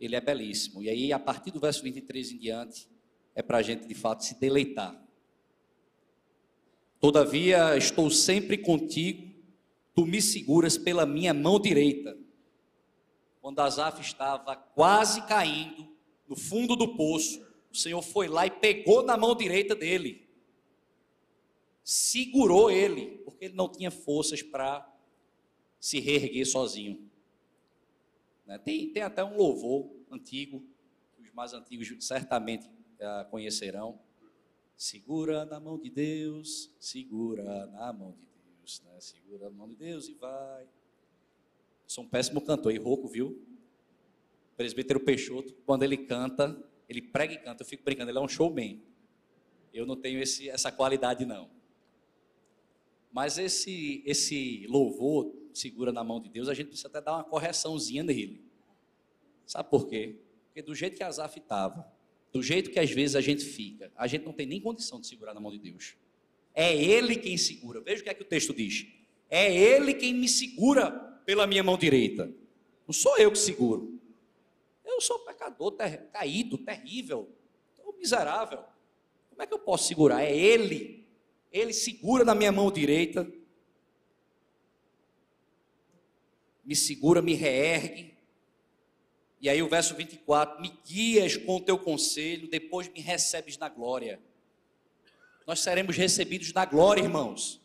ele 0.00 0.16
é 0.16 0.20
belíssimo. 0.20 0.82
E 0.82 0.88
aí, 0.88 1.12
a 1.12 1.18
partir 1.18 1.50
do 1.50 1.60
verso 1.60 1.82
23 1.82 2.32
em 2.32 2.38
diante, 2.38 2.88
é 3.34 3.42
para 3.42 3.58
a 3.58 3.62
gente 3.62 3.86
de 3.86 3.94
fato 3.94 4.24
se 4.24 4.40
deleitar 4.40 5.03
Todavia 7.04 7.76
estou 7.76 8.08
sempre 8.08 8.56
contigo, 8.56 9.30
tu 9.94 10.06
me 10.06 10.22
seguras 10.22 10.78
pela 10.78 11.04
minha 11.04 11.34
mão 11.34 11.60
direita. 11.60 12.16
Quando 13.42 13.60
Asaf 13.60 14.00
estava 14.00 14.56
quase 14.56 15.20
caindo 15.26 15.86
no 16.26 16.34
fundo 16.34 16.74
do 16.74 16.96
poço, 16.96 17.46
o 17.70 17.76
Senhor 17.76 18.00
foi 18.00 18.26
lá 18.26 18.46
e 18.46 18.50
pegou 18.50 19.02
na 19.02 19.18
mão 19.18 19.36
direita 19.36 19.74
dele, 19.74 20.26
segurou 21.82 22.70
ele, 22.70 23.18
porque 23.18 23.44
ele 23.44 23.54
não 23.54 23.68
tinha 23.68 23.90
forças 23.90 24.40
para 24.40 24.90
se 25.78 26.00
reerguer 26.00 26.46
sozinho. 26.46 27.06
Né? 28.46 28.56
Tem, 28.56 28.88
tem 28.88 29.02
até 29.02 29.22
um 29.22 29.36
louvor 29.36 29.90
antigo, 30.10 30.64
os 31.18 31.30
mais 31.34 31.52
antigos 31.52 31.86
certamente 32.02 32.66
uh, 32.66 33.28
conhecerão 33.30 34.00
Segura 34.84 35.46
na 35.46 35.58
mão 35.58 35.78
de 35.78 35.88
Deus, 35.88 36.70
segura 36.78 37.64
na 37.68 37.90
mão 37.90 38.12
de 38.12 38.26
Deus, 38.58 38.82
né? 38.82 39.00
Segura 39.00 39.48
na 39.48 39.56
mão 39.56 39.66
de 39.66 39.74
Deus 39.74 40.10
e 40.10 40.12
vai. 40.12 40.68
Sou 41.86 42.04
um 42.04 42.06
péssimo 42.06 42.38
cantor 42.42 42.70
e 42.70 42.76
rouco, 42.76 43.08
viu? 43.08 43.28
O 44.52 44.56
presbítero 44.58 45.00
Peixoto, 45.00 45.54
quando 45.64 45.84
ele 45.84 45.96
canta, 45.96 46.62
ele 46.86 47.00
prega 47.00 47.32
e 47.32 47.38
canta, 47.38 47.62
eu 47.62 47.66
fico 47.66 47.82
brincando, 47.82 48.10
ele 48.10 48.18
é 48.18 48.20
um 48.20 48.28
showman. 48.28 48.78
Eu 49.72 49.86
não 49.86 49.96
tenho 49.96 50.20
esse, 50.20 50.50
essa 50.50 50.70
qualidade, 50.70 51.24
não. 51.24 51.48
Mas 53.10 53.38
esse, 53.38 54.02
esse 54.04 54.66
louvor, 54.66 55.34
segura 55.54 55.92
na 55.92 56.04
mão 56.04 56.20
de 56.20 56.28
Deus, 56.28 56.46
a 56.46 56.52
gente 56.52 56.66
precisa 56.66 56.88
até 56.88 57.00
dar 57.00 57.14
uma 57.14 57.24
correçãozinha 57.24 58.02
nele. 58.02 58.44
Sabe 59.46 59.70
por 59.70 59.86
quê? 59.86 60.20
Porque 60.48 60.60
do 60.60 60.74
jeito 60.74 60.94
que 60.94 61.02
Azaf 61.02 61.38
estava, 61.38 61.90
do 62.34 62.42
jeito 62.42 62.68
que 62.70 62.80
às 62.80 62.90
vezes 62.90 63.14
a 63.14 63.20
gente 63.20 63.44
fica, 63.44 63.92
a 63.94 64.08
gente 64.08 64.24
não 64.24 64.32
tem 64.32 64.44
nem 64.44 64.60
condição 64.60 65.00
de 65.00 65.06
segurar 65.06 65.32
na 65.32 65.40
mão 65.40 65.52
de 65.52 65.58
Deus. 65.58 65.94
É 66.52 66.74
Ele 66.74 67.14
quem 67.14 67.36
segura. 67.36 67.80
Veja 67.80 68.00
o 68.00 68.04
que 68.04 68.10
é 68.10 68.14
que 68.14 68.22
o 68.22 68.26
texto 68.26 68.52
diz. 68.52 68.86
É 69.30 69.54
Ele 69.54 69.94
quem 69.94 70.12
me 70.12 70.28
segura 70.28 70.90
pela 71.24 71.46
minha 71.46 71.62
mão 71.62 71.78
direita. 71.78 72.34
Não 72.88 72.92
sou 72.92 73.16
eu 73.18 73.30
que 73.30 73.38
seguro. 73.38 74.00
Eu 74.84 75.00
sou 75.00 75.20
pecador, 75.20 75.72
ter, 75.72 76.08
caído, 76.12 76.58
terrível, 76.58 77.30
miserável. 77.98 78.64
Como 79.30 79.40
é 79.40 79.46
que 79.46 79.54
eu 79.54 79.58
posso 79.58 79.86
segurar? 79.86 80.22
É 80.22 80.36
Ele. 80.36 81.06
Ele 81.52 81.72
segura 81.72 82.24
na 82.24 82.34
minha 82.34 82.50
mão 82.50 82.70
direita. 82.70 83.32
Me 86.64 86.74
segura, 86.74 87.22
me 87.22 87.34
reergue 87.34 88.13
e 89.44 89.48
aí 89.50 89.62
o 89.62 89.68
verso 89.68 89.94
24: 89.94 90.58
Me 90.58 90.72
guias 90.86 91.36
com 91.36 91.56
o 91.56 91.60
teu 91.60 91.78
conselho, 91.78 92.48
depois 92.48 92.88
me 92.88 93.02
recebes 93.02 93.58
na 93.58 93.68
glória. 93.68 94.18
Nós 95.46 95.60
seremos 95.60 95.98
recebidos 95.98 96.50
na 96.54 96.64
glória, 96.64 97.02
irmãos. 97.02 97.60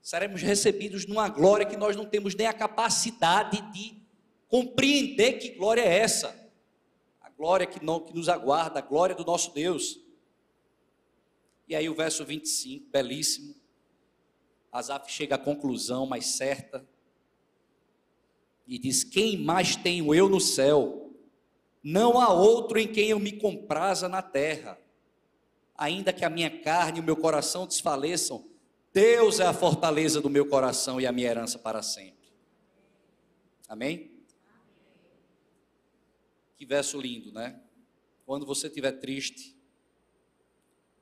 Seremos 0.00 0.40
recebidos 0.40 1.04
numa 1.04 1.28
glória 1.28 1.66
que 1.66 1.76
nós 1.76 1.96
não 1.96 2.06
temos 2.06 2.36
nem 2.36 2.46
a 2.46 2.52
capacidade 2.52 3.60
de 3.72 4.00
compreender 4.46 5.32
que 5.32 5.50
glória 5.50 5.82
é 5.82 5.98
essa. 5.98 6.48
A 7.20 7.28
glória 7.28 7.66
que, 7.66 7.84
não, 7.84 7.98
que 7.98 8.14
nos 8.14 8.28
aguarda, 8.28 8.78
a 8.78 8.82
glória 8.82 9.16
do 9.16 9.24
nosso 9.24 9.52
Deus. 9.52 9.98
E 11.66 11.74
aí 11.74 11.88
o 11.88 11.94
verso 11.96 12.24
25, 12.24 12.88
belíssimo. 12.88 13.52
Asaf 14.70 15.10
chega 15.10 15.34
à 15.34 15.38
conclusão 15.38 16.06
mais 16.06 16.36
certa 16.36 16.86
e 18.68 18.78
diz: 18.78 19.02
Quem 19.02 19.38
mais 19.38 19.74
tenho 19.74 20.14
eu 20.14 20.28
no 20.28 20.38
céu? 20.38 21.10
Não 21.82 22.20
há 22.20 22.30
outro 22.30 22.78
em 22.78 22.86
quem 22.86 23.08
eu 23.08 23.18
me 23.18 23.32
compraza 23.32 24.08
na 24.08 24.20
terra. 24.20 24.78
Ainda 25.74 26.12
que 26.12 26.24
a 26.24 26.30
minha 26.30 26.50
carne 26.60 26.98
e 26.98 27.00
o 27.00 27.04
meu 27.04 27.16
coração 27.16 27.66
desfaleçam, 27.66 28.46
Deus 28.92 29.40
é 29.40 29.46
a 29.46 29.54
fortaleza 29.54 30.20
do 30.20 30.28
meu 30.28 30.46
coração 30.46 31.00
e 31.00 31.06
a 31.06 31.12
minha 31.12 31.28
herança 31.28 31.58
para 31.58 31.82
sempre. 31.82 32.28
Amém? 33.68 34.10
Que 36.56 36.66
verso 36.66 37.00
lindo, 37.00 37.32
né? 37.32 37.60
Quando 38.26 38.44
você 38.44 38.66
estiver 38.66 38.92
triste, 38.92 39.56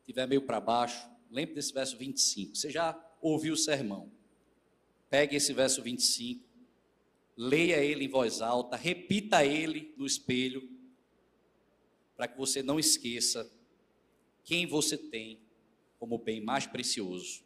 estiver 0.00 0.28
meio 0.28 0.42
para 0.42 0.60
baixo, 0.60 1.08
lembre 1.30 1.54
desse 1.54 1.72
verso 1.72 1.96
25. 1.96 2.54
Você 2.54 2.70
já 2.70 2.96
ouviu 3.20 3.54
o 3.54 3.56
sermão. 3.56 4.12
Pegue 5.08 5.36
esse 5.36 5.52
verso 5.52 5.82
25 5.82 6.45
leia 7.36 7.84
ele 7.84 8.04
em 8.04 8.08
voz 8.08 8.40
alta, 8.40 8.76
repita 8.76 9.44
ele 9.44 9.94
no 9.96 10.06
espelho, 10.06 10.68
para 12.16 12.26
que 12.26 12.38
você 12.38 12.62
não 12.62 12.78
esqueça 12.78 13.50
quem 14.42 14.66
você 14.66 14.96
tem 14.96 15.40
como 15.98 16.16
bem 16.18 16.40
mais 16.40 16.66
precioso. 16.66 17.44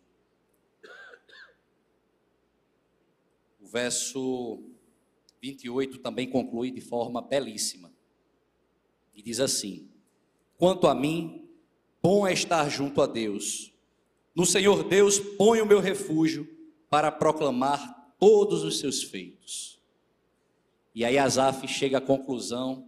O 3.58 3.66
verso 3.66 4.62
28 5.40 5.98
também 5.98 6.28
conclui 6.30 6.70
de 6.70 6.80
forma 6.80 7.20
belíssima. 7.20 7.92
E 9.14 9.22
diz 9.22 9.40
assim: 9.40 9.90
Quanto 10.56 10.86
a 10.86 10.94
mim, 10.94 11.48
bom 12.02 12.26
é 12.26 12.32
estar 12.32 12.68
junto 12.68 13.00
a 13.02 13.06
Deus. 13.06 13.72
No 14.34 14.46
Senhor 14.46 14.84
Deus 14.84 15.18
ponho 15.18 15.64
o 15.64 15.66
meu 15.66 15.80
refúgio 15.80 16.48
para 16.88 17.10
proclamar 17.10 18.14
todos 18.18 18.62
os 18.62 18.78
seus 18.78 19.02
feitos. 19.02 19.79
E 21.00 21.04
aí 21.06 21.16
Asaf 21.16 21.66
chega 21.66 21.96
à 21.96 22.00
conclusão 22.02 22.86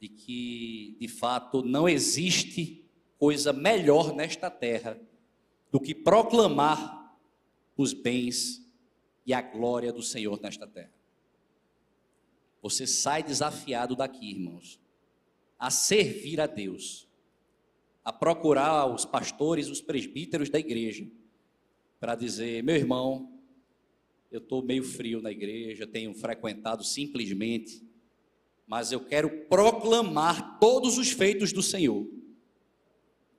de 0.00 0.08
que, 0.08 0.96
de 0.98 1.06
fato, 1.06 1.62
não 1.62 1.88
existe 1.88 2.84
coisa 3.16 3.52
melhor 3.52 4.12
nesta 4.12 4.50
terra 4.50 5.00
do 5.70 5.78
que 5.78 5.94
proclamar 5.94 7.16
os 7.76 7.92
bens 7.92 8.68
e 9.24 9.32
a 9.32 9.40
glória 9.40 9.92
do 9.92 10.02
Senhor 10.02 10.40
nesta 10.40 10.66
terra. 10.66 10.92
Você 12.60 12.88
sai 12.88 13.22
desafiado 13.22 13.94
daqui, 13.94 14.28
irmãos, 14.28 14.80
a 15.60 15.70
servir 15.70 16.40
a 16.40 16.48
Deus, 16.48 17.06
a 18.04 18.12
procurar 18.12 18.92
os 18.92 19.04
pastores, 19.04 19.68
os 19.68 19.80
presbíteros 19.80 20.50
da 20.50 20.58
igreja, 20.58 21.06
para 22.00 22.16
dizer: 22.16 22.64
meu 22.64 22.74
irmão, 22.74 23.29
eu 24.30 24.38
estou 24.38 24.62
meio 24.62 24.84
frio 24.84 25.20
na 25.20 25.30
igreja, 25.30 25.86
tenho 25.86 26.14
frequentado 26.14 26.84
simplesmente, 26.84 27.82
mas 28.66 28.92
eu 28.92 29.00
quero 29.00 29.46
proclamar 29.46 30.58
todos 30.60 30.96
os 30.96 31.10
feitos 31.10 31.52
do 31.52 31.62
Senhor. 31.62 32.08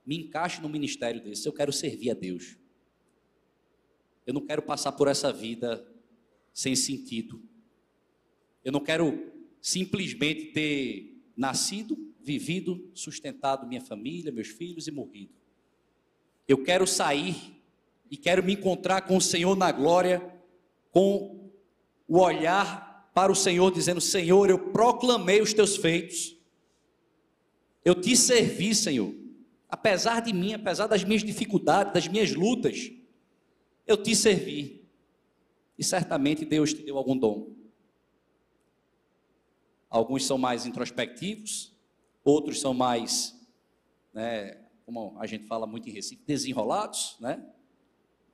Me 0.04 0.18
encaixe 0.18 0.60
no 0.60 0.68
ministério 0.68 1.22
desse, 1.22 1.48
eu 1.48 1.52
quero 1.52 1.72
servir 1.72 2.10
a 2.10 2.14
Deus. 2.14 2.58
Eu 4.26 4.34
não 4.34 4.44
quero 4.44 4.62
passar 4.62 4.92
por 4.92 5.08
essa 5.08 5.32
vida 5.32 5.86
sem 6.52 6.76
sentido. 6.76 7.42
Eu 8.64 8.70
não 8.70 8.80
quero 8.80 9.32
simplesmente 9.60 10.52
ter 10.52 11.24
nascido, 11.36 11.96
vivido, 12.20 12.90
sustentado 12.94 13.66
minha 13.66 13.80
família, 13.80 14.30
meus 14.30 14.48
filhos 14.48 14.86
e 14.86 14.90
morrido. 14.90 15.32
Eu 16.46 16.62
quero 16.62 16.86
sair 16.86 17.34
e 18.10 18.16
quero 18.16 18.44
me 18.44 18.52
encontrar 18.52 19.02
com 19.02 19.16
o 19.16 19.20
Senhor 19.20 19.56
na 19.56 19.72
glória, 19.72 20.20
com 20.92 21.50
o 22.06 22.20
olhar 22.20 23.10
para 23.12 23.32
o 23.32 23.34
Senhor, 23.34 23.72
dizendo: 23.72 24.00
Senhor, 24.00 24.48
eu 24.48 24.70
proclamei 24.70 25.40
os 25.40 25.52
teus 25.52 25.76
feitos, 25.76 26.36
eu 27.84 28.00
te 28.00 28.16
servi, 28.16 28.74
Senhor, 28.74 29.12
apesar 29.68 30.20
de 30.20 30.32
mim, 30.32 30.52
apesar 30.52 30.86
das 30.86 31.02
minhas 31.02 31.24
dificuldades, 31.24 31.92
das 31.92 32.06
minhas 32.06 32.32
lutas, 32.32 32.92
eu 33.86 33.96
te 33.96 34.14
servi. 34.14 34.86
E 35.76 35.82
certamente 35.82 36.44
Deus 36.44 36.72
te 36.72 36.82
deu 36.82 36.96
algum 36.96 37.16
dom. 37.16 37.56
Alguns 39.88 40.24
são 40.24 40.38
mais 40.38 40.64
introspectivos, 40.64 41.74
outros 42.24 42.60
são 42.60 42.72
mais, 42.72 43.38
né, 44.12 44.58
como 44.86 45.16
a 45.18 45.26
gente 45.26 45.46
fala 45.46 45.66
muito 45.66 45.88
em 45.88 45.92
Recife, 45.92 46.22
desenrolados, 46.26 47.16
né? 47.20 47.44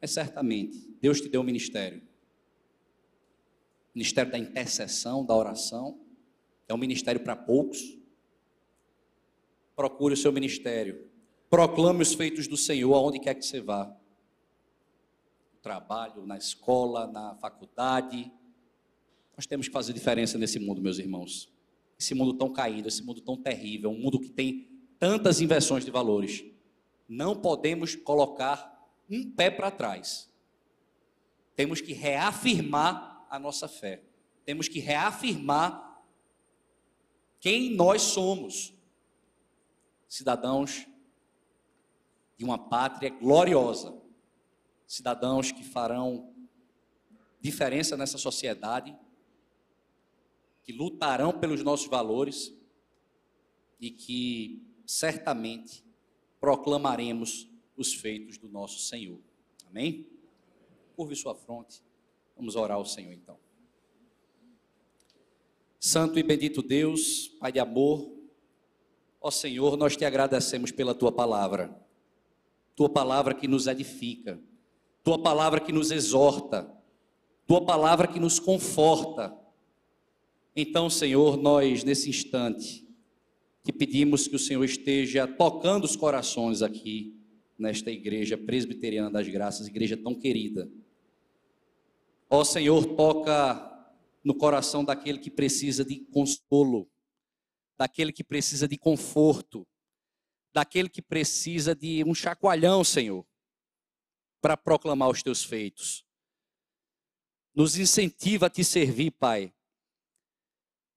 Mas 0.00 0.11
certamente 0.11 0.88
Deus 1.00 1.20
te 1.20 1.28
deu 1.28 1.40
um 1.40 1.44
ministério. 1.44 2.02
Ministério 3.95 4.30
da 4.30 4.39
intercessão, 4.39 5.24
da 5.24 5.34
oração. 5.34 6.01
É 6.68 6.74
um 6.74 6.78
ministério 6.78 7.20
para 7.20 7.34
poucos. 7.34 7.99
Procure 9.74 10.14
o 10.14 10.16
seu 10.16 10.32
ministério. 10.32 11.09
Proclame 11.49 12.03
os 12.03 12.14
feitos 12.14 12.47
do 12.47 12.57
Senhor 12.57 12.95
aonde 12.95 13.18
quer 13.18 13.34
que 13.34 13.45
você 13.45 13.61
vá 13.61 13.95
trabalho, 15.62 16.24
na 16.24 16.36
escola, 16.36 17.07
na 17.07 17.34
faculdade. 17.36 18.32
Nós 19.36 19.47
temos 19.47 19.66
que 19.66 19.72
fazer 19.72 19.93
diferença 19.93 20.39
nesse 20.39 20.59
mundo, 20.59 20.80
meus 20.80 20.99
irmãos. 20.99 21.53
Esse 21.99 22.14
mundo 22.14 22.32
tão 22.34 22.51
caído, 22.53 22.89
esse 22.89 23.03
mundo 23.03 23.20
tão 23.20 23.36
terrível, 23.36 23.91
um 23.91 23.99
mundo 23.99 24.18
que 24.18 24.30
tem 24.30 24.68
tantas 24.99 25.41
inversões 25.41 25.84
de 25.84 25.91
valores. 25.91 26.45
Não 27.09 27.36
podemos 27.36 27.95
colocar 27.95 28.89
um 29.11 29.30
pé 29.30 29.51
para 29.51 29.70
trás. 29.70 30.30
Temos 31.55 31.80
que 31.80 31.93
reafirmar 31.93 33.17
a 33.30 33.38
nossa 33.38 33.68
fé. 33.68 34.02
Temos 34.44 34.68
que 34.68 34.78
reafirmar 34.78 36.02
quem 37.40 37.74
nós 37.74 38.02
somos. 38.02 38.74
Cidadãos 40.08 40.86
de 42.36 42.44
uma 42.44 42.58
pátria 42.58 43.10
gloriosa 43.10 43.98
cidadãos 44.88 45.52
que 45.52 45.62
farão 45.62 46.34
diferença 47.40 47.96
nessa 47.96 48.16
sociedade, 48.16 48.98
que 50.64 50.72
lutarão 50.72 51.38
pelos 51.38 51.62
nossos 51.62 51.86
valores 51.86 52.52
e 53.78 53.90
que 53.90 54.66
certamente 54.86 55.84
proclamaremos 56.40 57.48
os 57.76 57.92
feitos 57.92 58.38
do 58.38 58.48
nosso 58.48 58.80
Senhor. 58.80 59.20
Amém? 59.68 60.08
Curve 60.96 61.14
sua 61.14 61.34
fronte. 61.34 61.82
Vamos 62.39 62.57
orar 62.57 62.78
ao 62.78 62.86
Senhor 62.86 63.12
então. 63.12 63.36
Santo 65.78 66.18
e 66.18 66.22
bendito 66.22 66.62
Deus, 66.62 67.28
Pai 67.39 67.53
de 67.53 67.59
amor, 67.59 68.11
ó 69.20 69.30
Senhor, 69.30 69.76
nós 69.76 69.97
te 69.97 70.05
agradecemos 70.05 70.70
pela 70.70 70.95
tua 70.95 71.12
palavra. 71.12 71.78
Tua 72.74 72.89
palavra 72.89 73.34
que 73.34 73.47
nos 73.47 73.66
edifica 73.66 74.41
tua 75.09 75.18
palavra 75.18 75.59
que 75.59 75.72
nos 75.72 75.91
exorta, 75.91 76.70
tua 77.47 77.64
palavra 77.64 78.07
que 78.07 78.20
nos 78.20 78.39
conforta. 78.39 79.34
Então, 80.55 80.91
Senhor, 80.91 81.39
nós 81.39 81.82
nesse 81.82 82.11
instante 82.11 82.86
te 83.64 83.72
pedimos 83.72 84.28
que 84.28 84.36
o 84.36 84.39
Senhor 84.39 84.62
esteja 84.62 85.26
tocando 85.26 85.84
os 85.84 85.97
corações 85.97 86.61
aqui 86.61 87.16
nesta 87.59 87.91
igreja 87.91 88.36
presbiteriana 88.36 89.11
das 89.11 89.26
graças, 89.26 89.66
igreja 89.66 89.97
tão 89.97 90.14
querida. 90.14 90.70
Ó 92.30 92.44
Senhor, 92.44 92.84
toca 92.96 93.64
no 94.22 94.34
coração 94.34 94.84
daquele 94.84 95.18
que 95.18 95.30
precisa 95.30 95.84
de 95.84 96.00
consolo, 96.06 96.90
daquele 97.76 98.12
que 98.12 98.24
precisa 98.24 98.68
de 98.68 98.76
conforto, 98.76 99.66
daquele 100.52 100.88
que 100.88 101.00
precisa 101.00 101.74
de 101.74 102.04
um 102.04 102.14
chacoalhão, 102.14 102.84
Senhor 102.84 103.26
para 104.40 104.56
proclamar 104.56 105.08
os 105.08 105.22
teus 105.22 105.44
feitos. 105.44 106.04
Nos 107.54 107.76
incentiva 107.76 108.46
a 108.46 108.50
te 108.50 108.64
servir, 108.64 109.10
Pai. 109.12 109.52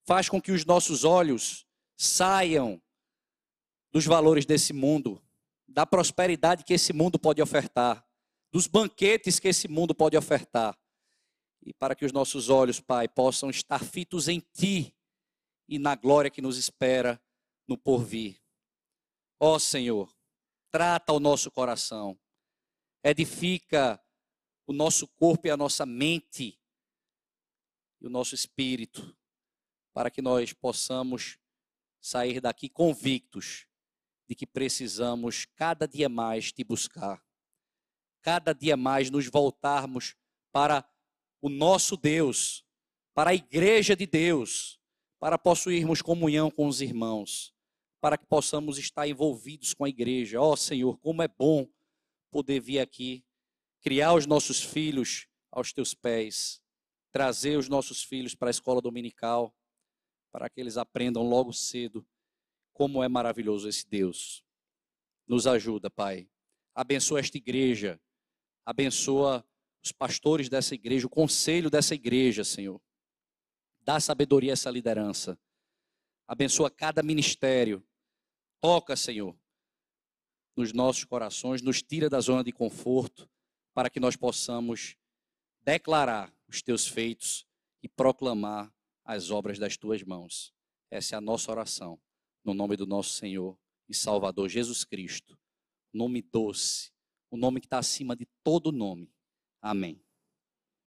Faz 0.05 0.29
com 0.29 0.41
que 0.41 0.51
os 0.51 0.65
nossos 0.65 1.03
olhos 1.03 1.65
saiam 1.97 2.81
dos 3.91 4.05
valores 4.05 4.45
desse 4.45 4.73
mundo, 4.73 5.21
da 5.67 5.85
prosperidade 5.85 6.63
que 6.63 6.73
esse 6.73 6.93
mundo 6.93 7.19
pode 7.19 7.41
ofertar, 7.41 8.05
dos 8.51 8.67
banquetes 8.67 9.39
que 9.39 9.47
esse 9.47 9.67
mundo 9.67 9.93
pode 9.93 10.17
ofertar. 10.17 10.77
E 11.63 11.73
para 11.73 11.95
que 11.95 12.05
os 12.05 12.11
nossos 12.11 12.49
olhos, 12.49 12.79
Pai, 12.79 13.07
possam 13.07 13.49
estar 13.49 13.83
fitos 13.83 14.27
em 14.27 14.39
Ti 14.39 14.95
e 15.67 15.77
na 15.77 15.95
glória 15.95 16.31
que 16.31 16.41
nos 16.41 16.57
espera 16.57 17.21
no 17.67 17.77
porvir. 17.77 18.41
Ó 19.39 19.57
Senhor, 19.59 20.13
trata 20.69 21.13
o 21.13 21.19
nosso 21.19 21.51
coração 21.51 22.19
edifica 23.03 24.01
o 24.67 24.73
nosso 24.73 25.07
corpo 25.07 25.47
e 25.47 25.49
a 25.49 25.57
nossa 25.57 25.85
mente 25.85 26.59
e 27.99 28.07
o 28.07 28.09
nosso 28.09 28.35
espírito, 28.35 29.15
para 29.93 30.09
que 30.09 30.21
nós 30.21 30.53
possamos 30.53 31.37
sair 31.99 32.39
daqui 32.39 32.69
convictos 32.69 33.67
de 34.27 34.35
que 34.35 34.47
precisamos 34.47 35.45
cada 35.55 35.87
dia 35.87 36.07
mais 36.07 36.51
te 36.51 36.63
buscar, 36.63 37.23
cada 38.21 38.53
dia 38.53 38.77
mais 38.77 39.09
nos 39.09 39.27
voltarmos 39.27 40.15
para 40.51 40.81
o 41.41 41.49
nosso 41.49 41.97
Deus, 41.97 42.63
para 43.13 43.31
a 43.31 43.35
igreja 43.35 43.95
de 43.95 44.05
Deus, 44.05 44.79
para 45.19 45.37
possuirmos 45.37 46.01
comunhão 46.01 46.49
com 46.49 46.67
os 46.67 46.81
irmãos, 46.81 47.53
para 47.99 48.17
que 48.17 48.25
possamos 48.25 48.77
estar 48.77 49.07
envolvidos 49.07 49.73
com 49.73 49.83
a 49.83 49.89
igreja. 49.89 50.39
Ó 50.39 50.53
oh, 50.53 50.55
Senhor, 50.55 50.97
como 50.99 51.21
é 51.21 51.27
bom 51.27 51.67
poder 52.29 52.59
vir 52.59 52.79
aqui, 52.79 53.23
criar 53.81 54.13
os 54.13 54.25
nossos 54.25 54.63
filhos 54.63 55.27
aos 55.51 55.73
teus 55.73 55.93
pés, 55.93 56.61
trazer 57.11 57.57
os 57.57 57.67
nossos 57.67 58.03
filhos 58.03 58.33
para 58.33 58.49
a 58.49 58.51
escola 58.51 58.81
dominical, 58.81 59.53
para 60.31 60.49
que 60.49 60.61
eles 60.61 60.77
aprendam 60.77 61.27
logo 61.27 61.51
cedo 61.51 62.05
como 62.71 63.03
é 63.03 63.07
maravilhoso 63.09 63.67
esse 63.67 63.87
Deus. 63.87 64.43
Nos 65.27 65.45
ajuda, 65.45 65.89
Pai. 65.89 66.29
Abençoa 66.73 67.19
esta 67.19 67.37
igreja, 67.37 67.99
abençoa 68.65 69.45
os 69.83 69.91
pastores 69.91 70.49
dessa 70.49 70.75
igreja, 70.75 71.07
o 71.07 71.09
conselho 71.09 71.69
dessa 71.69 71.95
igreja, 71.95 72.43
Senhor. 72.43 72.81
Dá 73.81 73.99
sabedoria 73.99 74.51
a 74.51 74.53
essa 74.53 74.69
liderança. 74.69 75.39
Abençoa 76.27 76.69
cada 76.69 77.01
ministério. 77.01 77.83
Toca, 78.61 78.95
Senhor, 78.95 79.35
nos 80.55 80.71
nossos 80.71 81.03
corações, 81.03 81.61
nos 81.61 81.81
tira 81.81 82.09
da 82.09 82.19
zona 82.19 82.43
de 82.43 82.51
conforto, 82.51 83.29
para 83.73 83.89
que 83.89 83.99
nós 83.99 84.15
possamos 84.15 84.95
declarar 85.63 86.33
os 86.47 86.61
teus 86.61 86.87
feitos 86.87 87.47
e 87.81 87.87
proclamar 87.87 88.71
as 89.03 89.31
obras 89.31 89.57
das 89.57 89.77
tuas 89.77 90.03
mãos. 90.03 90.53
Essa 90.89 91.15
é 91.15 91.17
a 91.17 91.21
nossa 91.21 91.51
oração, 91.51 91.99
no 92.43 92.53
nome 92.53 92.75
do 92.75 92.85
nosso 92.85 93.13
Senhor 93.13 93.57
e 93.87 93.93
Salvador 93.93 94.47
Jesus 94.49 94.83
Cristo. 94.83 95.37
Nome 95.93 96.21
doce, 96.21 96.91
o 97.29 97.37
nome 97.37 97.59
que 97.59 97.65
está 97.65 97.79
acima 97.79 98.15
de 98.15 98.27
todo 98.43 98.71
nome. 98.71 99.11
Amém. 99.61 99.99